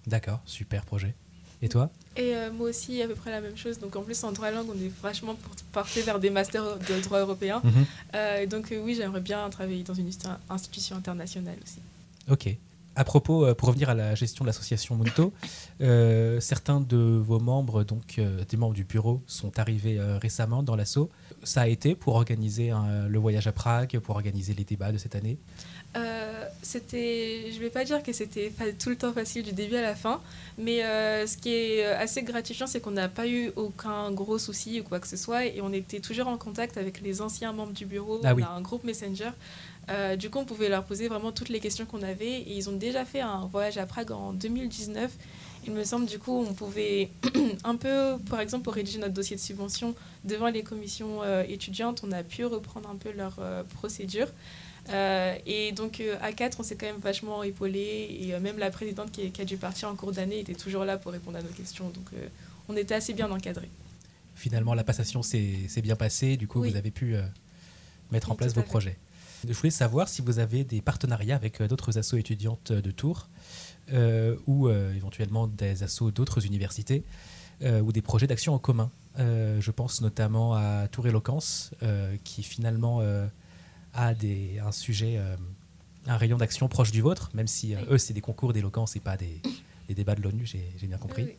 [0.07, 1.15] D'accord, super projet.
[1.63, 3.79] Et toi Et euh, moi aussi, à peu près la même chose.
[3.79, 7.01] Donc en plus, en droit langue, on est vachement por- porté vers des masters de
[7.03, 7.61] droit européen.
[7.65, 7.87] Mhm.
[8.15, 11.79] Euh, et donc euh, oui, j'aimerais bien travailler dans une insti- institution internationale aussi.
[12.31, 12.57] Ok.
[12.95, 15.33] À propos, pour revenir à la gestion de l'association Munto,
[15.81, 21.09] euh, certains de vos membres, donc des membres du bureau, sont arrivés récemment dans l'assaut.
[21.43, 24.99] Ça a été pour organiser un- le voyage à Prague, pour organiser les débats de
[24.99, 25.39] cette année?
[25.95, 29.83] Euh, c'était, je vais pas dire que c'était tout le temps facile du début à
[29.83, 30.23] la fin,
[30.57, 34.39] mais euh, ce qui est euh, assez gratifiant, c'est qu'on n'a pas eu aucun gros
[34.39, 37.53] souci ou quoi que ce soit, et on était toujours en contact avec les anciens
[37.53, 38.21] membres du bureau.
[38.25, 38.43] Ah on oui.
[38.43, 39.31] a un groupe Messenger.
[39.91, 42.71] Euh, du coup, on pouvait leur poser vraiment toutes les questions qu'on avait, et ils
[42.71, 45.11] ont déjà fait un voyage à Prague en 2019.
[45.67, 47.11] Il me semble, du coup, on pouvait
[47.65, 52.13] un peu, par exemple, pour rédiger notre dossier de subvention devant les commissions étudiantes, on
[52.13, 53.39] a pu reprendre un peu leur
[53.75, 54.29] procédure.
[54.91, 58.59] Euh, et donc euh, à 4, on s'est quand même vachement épaulé et euh, même
[58.59, 61.39] la présidente qui, qui a dû partir en cours d'année était toujours là pour répondre
[61.39, 61.89] à nos questions.
[61.91, 62.27] Donc euh,
[62.69, 63.69] on était assez bien encadrés.
[64.35, 66.71] Finalement, la passation s'est bien passée, du coup, Oui.
[66.71, 67.15] vous avez pu
[68.11, 68.67] mettre en place vos fait.
[68.67, 68.97] projets.
[69.47, 73.29] Je voulais savoir si vous avez des partenariats avec d'autres assos étudiantes de Tours
[74.47, 77.03] ou éventuellement des assos d'autres universités
[77.63, 78.91] ou des projets d'action en commun.
[79.19, 81.71] Je pense notamment à Tours Éloquence,
[82.25, 83.01] qui finalement
[83.95, 85.37] a des, un sujet, euh,
[86.07, 89.01] un rayon d'action proche du vôtre, même si euh, eux, c'est des concours d'éloquence et
[89.01, 89.41] pas des,
[89.89, 91.25] des débats de l'ONU, j'ai bien compris.
[91.25, 91.37] Oui,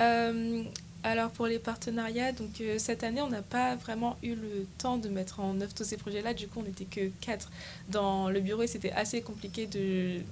[0.00, 0.62] Euh,
[1.02, 5.08] alors pour les partenariats, donc cette année on n'a pas vraiment eu le temps de
[5.08, 6.34] mettre en œuvre tous ces projets-là.
[6.34, 7.50] Du coup on n'était que quatre
[7.88, 9.66] dans le bureau et c'était assez compliqué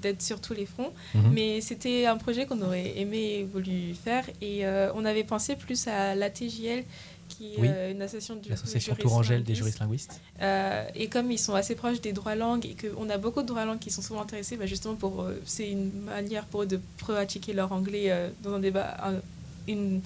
[0.02, 0.92] d'être sur tous les fronts.
[1.14, 1.30] Mhm.
[1.32, 4.64] Mais c'était un projet qu'on aurait aimé et voulu faire et
[4.94, 6.84] on avait pensé plus à l'ATJL
[7.28, 7.68] qui est Oui.
[7.70, 10.20] euh, une association du L'association Tourangelle des juristes linguistes.
[10.40, 13.46] Euh, et comme ils sont assez proches des droits langues et qu'on a beaucoup de
[13.46, 16.66] droits langues qui sont souvent intéressés, bah justement pour euh, c'est une manière pour eux
[16.66, 18.12] de pratiquer leur anglais
[18.42, 19.20] dans un débat, un-
[19.68, 20.00] une,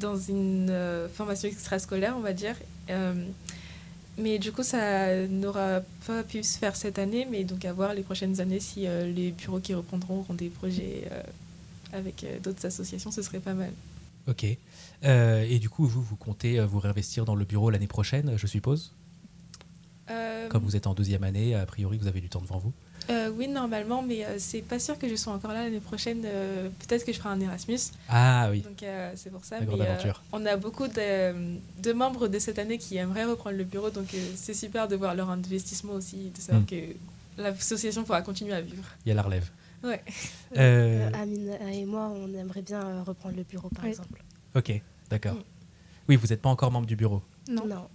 [0.00, 0.72] dans une
[1.14, 2.56] formation extrascolaire, on va dire.
[4.20, 7.94] Mais du coup, ça n'aura pas pu se faire cette année, mais donc à voir
[7.94, 8.80] les prochaines années si
[9.14, 11.04] les bureaux qui reprendront auront des projets
[11.92, 13.70] avec d'autres associations, ce serait pas mal.
[14.28, 14.44] Ok.
[15.04, 18.34] Euh, et du coup, vous, vous comptez euh, vous réinvestir dans le bureau l'année prochaine,
[18.36, 18.94] je suppose
[20.10, 22.72] Euh, Comme vous êtes en deuxième année, a priori, vous avez du temps devant vous.
[23.10, 26.22] Euh, oui, normalement, mais euh, c'est pas sûr que je sois encore là l'année prochaine.
[26.26, 27.78] euh, Peut-être que je ferai un Erasmus.
[28.08, 28.60] Ah oui.
[28.62, 29.60] Donc euh, c'est pour ça.
[29.60, 30.22] Mais, euh, aventure.
[30.32, 34.12] on a beaucoup de, de membres de cette année qui aimeraient reprendre le bureau, donc
[34.14, 36.66] euh, c'est super de voir leur investissement aussi, de savoir Mm.
[36.66, 36.76] que
[37.42, 38.84] l'association pourra continuer à vivre.
[39.06, 39.48] Il y a la relève.
[39.84, 40.02] Ouais.
[40.56, 41.56] Euh, Euh, Amine
[42.58, 43.90] aimerait bien euh, reprendre le bureau, par Oui.
[43.90, 44.22] exemple.
[44.54, 44.72] Ok,
[45.10, 45.34] d'accord.
[45.34, 45.42] Mm.
[46.08, 47.22] Oui, vous n'êtes pas encore membre du bureau.
[47.50, 47.66] Non.
[47.66, 47.88] Non.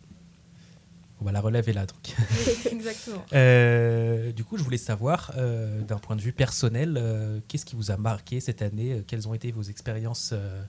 [1.20, 2.16] Bon, bah, la relève est là, donc.
[2.72, 3.24] Exactement.
[3.34, 7.76] Euh, du coup, je voulais savoir, euh, d'un point de vue personnel, euh, qu'est-ce qui
[7.76, 10.64] vous a marqué cette année Quelles ont été vos expériences euh,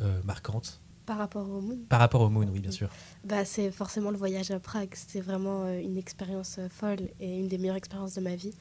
[0.00, 0.80] euh, marquantes?
[1.04, 2.88] Par rapport au Moon Par rapport au Moon, oui, bien sûr.
[3.24, 4.90] bah, C'est forcément le voyage à Prague.
[4.94, 8.52] C'était vraiment euh, une expérience euh, folle et une des meilleures expériences de ma vie.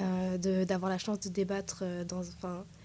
[0.00, 2.22] Euh, de- D'avoir la chance de débattre euh, dans,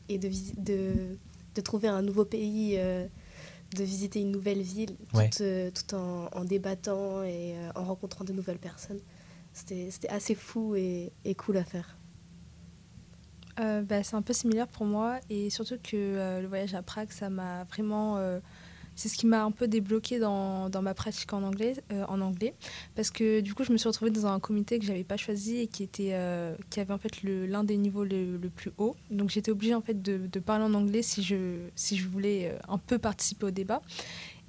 [0.10, 1.18] et de, de,
[1.56, 3.06] de trouver un nouveau pays, euh,
[3.76, 5.30] de visiter une nouvelle ville, Ouais.
[5.30, 9.00] tout, euh, tout en, en débattant et euh, en rencontrant de nouvelles personnes.
[9.54, 11.96] C'était c'était assez fou et, et cool à faire.
[13.60, 16.82] Euh, bah, c'est un peu similaire pour moi et surtout que euh, le voyage à
[16.82, 18.18] Prague, ça m'a vraiment.
[19.00, 22.20] C'est ce qui m'a un peu débloqué dans, dans ma pratique en anglais, euh, en
[22.20, 22.54] anglais.
[22.96, 25.60] Parce que du coup, je me suis retrouvée dans un comité que j'avais pas choisi
[25.60, 28.98] et qui, était, euh, qui avait en fait l'un des niveaux le, le plus haut.
[29.10, 32.52] Donc j'étais obligée en fait de, de parler en anglais si je, si je voulais
[32.52, 33.82] euh, un peu participer au débat.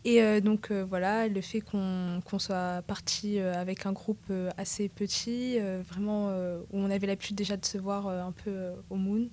[0.05, 6.79] Et donc voilà, le fait qu'on soit parti avec un groupe assez petit, vraiment où
[6.79, 9.29] on avait l'habitude déjà de se voir un peu au Moon.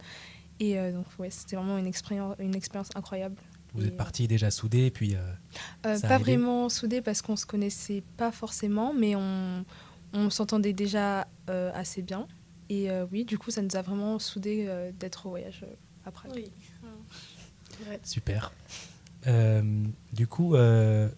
[0.60, 3.38] Et donc ouais, c'était vraiment une expérience, une expérience incroyable.
[3.74, 5.16] Vous Et, êtes partis déjà soudés, puis.
[5.16, 5.20] euh,
[5.86, 9.66] Euh, pas vraiment soudés parce qu'on se connaissait pas forcément, mais on,
[10.14, 12.28] on s'entendait déjà euh, assez bien.
[12.70, 15.74] Et euh, oui, du coup, ça nous a vraiment soudés euh, d'être au voyage euh,
[16.06, 16.32] à Prague.
[16.36, 16.52] Oui.
[18.04, 18.52] Super.
[19.28, 21.10] Euh, du coup, euh,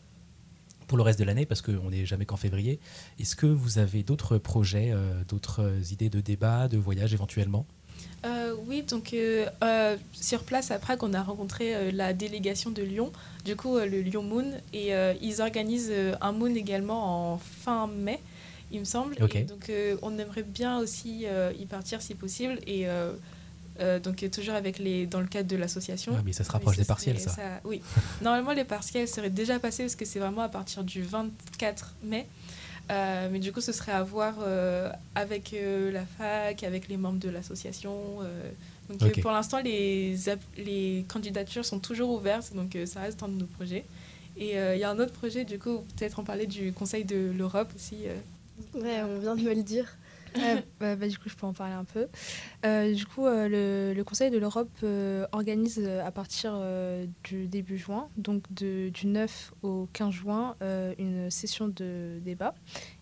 [0.87, 2.79] pour le reste de l'année, parce qu'on n'est jamais qu'en février,
[3.19, 7.65] est-ce que vous avez d'autres projets, euh, d'autres idées de débat, de voyage éventuellement?
[8.25, 12.81] Euh, oui, donc euh, euh, sur place à Prague, on a rencontré la délégation de
[12.81, 13.11] Lyon,
[13.45, 14.91] du coup le Lyon Moon, et
[15.21, 18.19] ils organisent un Moon également en fin mai,
[18.71, 19.15] il me semble.
[19.33, 21.25] Et donc on aimerait bien aussi
[21.59, 22.87] y partir si possible, et
[24.03, 26.13] donc toujours avec les, dans le cadre de l'association.
[26.17, 27.35] Ah, mais ça se rapproche des partiels, ça.
[27.63, 27.81] Oui,
[28.21, 32.27] normalement les partiels seraient déjà passés parce que c'est vraiment à partir du 24 mai.
[32.89, 36.97] Euh, mais du coup, ce serait à voir euh, avec euh, la fac, avec les
[36.97, 37.93] membres de l'association.
[38.23, 38.49] euh.
[38.89, 40.15] donc, euh, pour l'instant, les,
[40.57, 43.85] les candidatures sont toujours ouvertes, donc euh, ça reste un de nos projets.
[44.37, 47.03] Et euh, il y a un autre projet, du coup, peut-être en parler du Conseil
[47.03, 47.97] de l'Europe aussi.
[48.07, 48.15] euh.
[48.81, 49.85] Ouais, on vient de me le dire.
[50.79, 52.07] Bah, bah, du coup, je peux en parler un peu.
[52.65, 57.05] Euh, du coup, euh, le, le Conseil de l'Europe euh, organise euh, à partir euh,
[57.23, 62.53] du début juin, donc de- du 9 au 15 juin, euh, une session de débat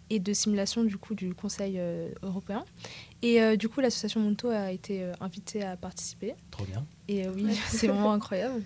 [0.10, 2.64] et de simulation du coup du Conseil euh, européen.
[3.22, 6.34] Et euh, du coup, l'association Monto a été euh, invitée à participer.
[6.52, 6.86] Trop bien.
[7.10, 8.64] Et euh, oui, c'est vraiment incroyable.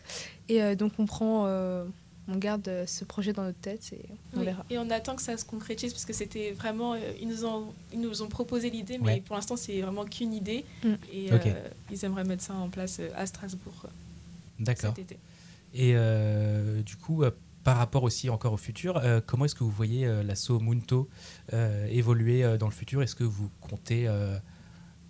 [0.50, 1.86] Et euh, donc, on prend, euh,
[2.28, 4.02] on garde euh, ce projet dans notre tête et
[4.36, 4.66] on Oui, verra.
[4.70, 6.94] Et on attend que ça se concrétise parce que c'était vraiment.
[6.94, 9.24] euh, ils, nous ont, ils nous ont proposé l'idée, mais Ouais.
[9.26, 10.64] pour l'instant, c'est vraiment qu'une idée.
[10.84, 10.88] Mm.
[11.12, 11.42] Et Ok.
[11.48, 13.86] euh, ils aimeraient mettre ça en place à Strasbourg
[14.60, 14.94] D'accord.
[14.96, 15.18] cet été.
[15.74, 17.32] Et euh, du coup, euh,
[17.64, 21.10] par rapport aussi encore au futur, euh, comment est-ce que vous voyez euh, l'assaut Munto
[21.54, 23.02] euh, évoluer euh, dans le futur?
[23.04, 24.38] Est-ce que vous comptez euh,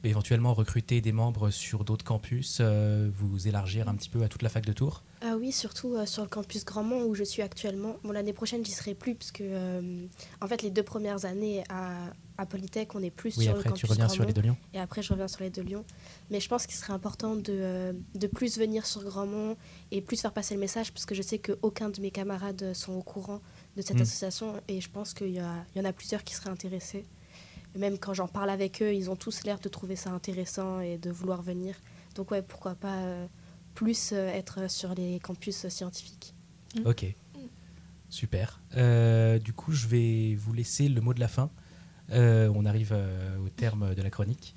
[0.04, 4.42] éventuellement recruter des membres sur d'autres campus, euh, vous élargir un petit peu à toute
[4.42, 5.04] la fac de Tours?
[5.24, 7.98] Ah oui, surtout euh, sur le campus Grandmont où je suis actuellement.
[8.04, 10.06] Bon, l'année prochaine, j'y serai plus parce que, euh,
[10.42, 12.08] en fait, les deux premières années à,
[12.40, 14.42] à Polytech, on est plus Oui, sur après, le tu campus reviens sur les Grandmont.
[14.42, 14.58] de Lyon.
[14.74, 15.86] Et après, je reviens sur les de Lyon.
[16.32, 19.58] Mais je pense qu'il serait important de, euh, de plus venir sur Grandmont
[19.92, 22.94] et plus faire passer le message parce que je sais qu'aucun de mes camarades sont
[22.94, 23.42] au courant
[23.78, 24.02] de cette Mm.
[24.02, 27.06] association et je pense qu'il y, a- il y en a plusieurs qui seraient intéressés.
[27.76, 30.80] Et même quand j'en parle avec eux, ils ont tous l'air de trouver ça intéressant
[30.80, 31.76] et de vouloir venir.
[32.16, 32.98] Donc ouais, pourquoi pas
[33.76, 36.34] plus euh, être sur les campus scientifiques.
[36.86, 37.06] Ok,
[38.10, 38.60] super.
[38.78, 41.50] Euh, du coup, je vais vous laisser le mot de la fin.
[42.12, 44.54] Euh, on arrive euh, au terme de la chronique.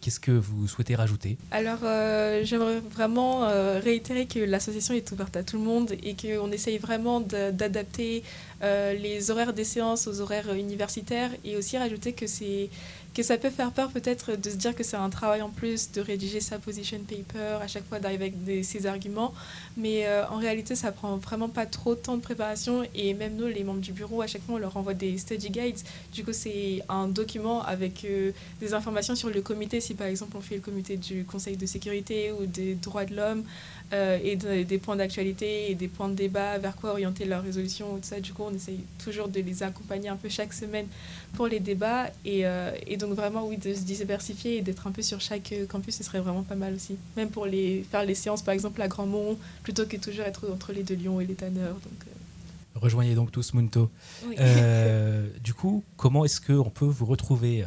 [0.00, 1.36] Qu'est-ce que vous souhaitez rajouter?
[1.50, 6.14] Alors, euh, j'aimerais vraiment euh, réitérer que l'association est ouverte à tout le monde et
[6.16, 8.22] qu'on essaye vraiment d'adapter
[8.62, 12.70] euh, les horaires des séances aux horaires universitaires et aussi rajouter que, c'est-
[13.14, 15.92] que ça peut faire peur peut-être de se dire que c'est un travail en plus
[15.92, 19.32] de rédiger sa position paper, à chaque fois d'arriver avec des- ses arguments.
[19.76, 23.36] Mais euh, en réalité, ça prend vraiment pas trop de temps de préparation et même
[23.36, 25.78] nous, les membres du bureau, à chaque fois, on leur envoie des study guides.
[26.12, 30.36] Du coup, c'est un document avec euh, des informations sur le comité, si par exemple
[30.36, 33.44] on fait le comité du Conseil de sécurité ou des droits de l'homme,
[33.92, 37.42] euh, et de- des points d'actualité et des points de débat, vers quoi orienter leur
[37.42, 38.18] résolution, ou tout ça.
[38.20, 40.86] Du coup, on essaye toujours de les accompagner un peu chaque semaine
[41.34, 42.06] pour les débats.
[42.24, 45.52] Et, euh, et donc, vraiment, oui, de se diversifier et d'être un peu sur chaque
[45.52, 46.96] euh, campus, ce serait vraiment pas mal aussi.
[47.16, 50.72] Même pour les, faire les séances, par exemple, à Grandmont, plutôt que toujours être entre
[50.72, 51.74] les deux Lyon et les Tanneurs.
[51.74, 52.10] Donc, euh,
[52.76, 53.88] Rejoignez donc tous Munto.
[54.26, 54.36] Oui.
[55.44, 57.64] Du coup, comment est-ce qu'on peut vous retrouver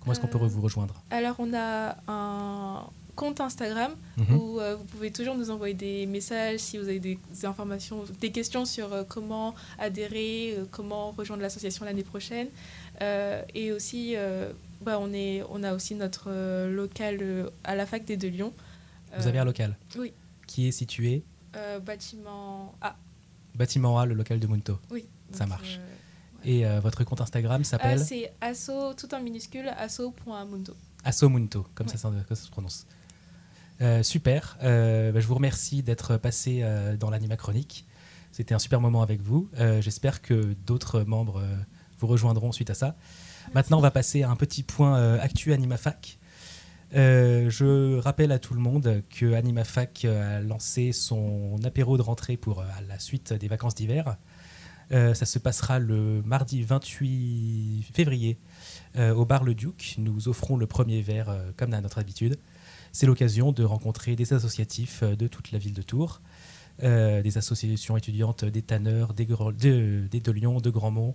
[0.00, 1.00] Comment est-ce qu'on peut vous rejoindre?
[1.10, 2.82] Alors, on a un
[3.14, 4.36] compte Instagram Mhm.
[4.36, 8.30] où euh, vous pouvez toujours nous envoyer des messages si vous avez des informations, des
[8.32, 12.48] questions sur euh, comment adhérer, euh, comment rejoindre l'association l'année prochaine.
[13.54, 14.14] Et aussi,
[14.80, 16.30] bah, on, est, on a aussi notre
[16.68, 18.52] local à la fac des de Lyon.
[19.18, 20.12] Vous avez un local Oui.
[20.46, 21.24] qui est situé
[21.84, 22.94] bâtiment A.
[23.56, 24.78] bâtiment A, le local de Munto.
[24.90, 25.04] Oui.
[25.32, 25.80] Ça marche.
[26.44, 30.76] Et votre compte Instagram s'appelle c'est asso, tout en minuscule, asso.mundo.
[31.04, 32.86] Asso Munto, comme ça se prononce.
[33.82, 34.56] Euh, super.
[34.62, 37.84] Euh, bah, je vous remercie d'être passé euh, dans l'anima chronique.
[38.30, 39.50] C'était un super moment avec vous.
[39.80, 41.42] J'espère que d'autres membres
[41.98, 42.96] vous rejoindront suite à ça.
[43.52, 46.18] Maintenant, on va passer à un petit point actu AnimaFac.
[46.94, 52.64] Je rappelle à tout le monde que AnimaFac a lancé son apéro de rentrée pour
[52.88, 54.16] la suite des vacances d'hiver.
[54.90, 58.38] Ça se passera le mardi 28 février
[58.96, 59.96] au bar Le Duc.
[59.98, 62.38] Nous offrons le premier verre comme à notre habitude.
[62.92, 66.20] C'est l'occasion de rencontrer des associatifs euh, de toute la ville de Tours,
[66.82, 71.14] euh, des associations étudiantes des tanneurs, des, de, de Lyon, de Grandmont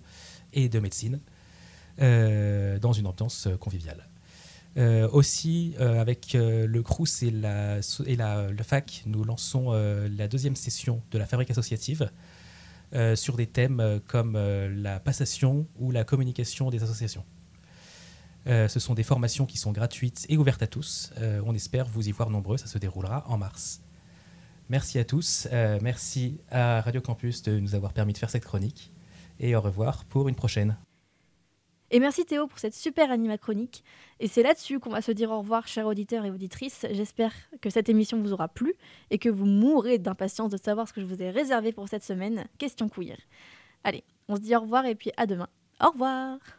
[0.52, 1.20] et de médecine,
[2.00, 4.08] euh, dans une ambiance conviviale.
[5.12, 11.26] Aussi, avec le CRUS et, la, le FAC, nous lançons la deuxième session de la
[11.26, 12.12] fabrique associative
[13.16, 17.24] sur des thèmes comme la passation ou la communication des associations.
[18.48, 21.12] Euh, ce sont des formations qui sont gratuites et ouvertes à tous.
[21.18, 22.56] Euh, on espère vous y voir nombreux.
[22.56, 23.82] Ça se déroulera en mars.
[24.70, 25.48] Merci à tous.
[25.52, 28.92] Euh, merci à Radio Campus de nous avoir permis de faire cette chronique.
[29.38, 30.78] Et au revoir pour une prochaine.
[31.90, 33.84] Et merci Théo pour cette super anima chronique.
[34.20, 36.86] Et c'est là-dessus qu'on va se dire au revoir, chers auditeurs et auditrices.
[36.90, 38.74] J'espère que cette émission vous aura plu
[39.10, 42.04] et que vous mourrez d'impatience de savoir ce que je vous ai réservé pour cette
[42.04, 42.46] semaine.
[42.58, 43.16] Question queer.
[43.84, 45.48] Allez, on se dit au revoir et puis à demain.
[45.80, 46.57] Au revoir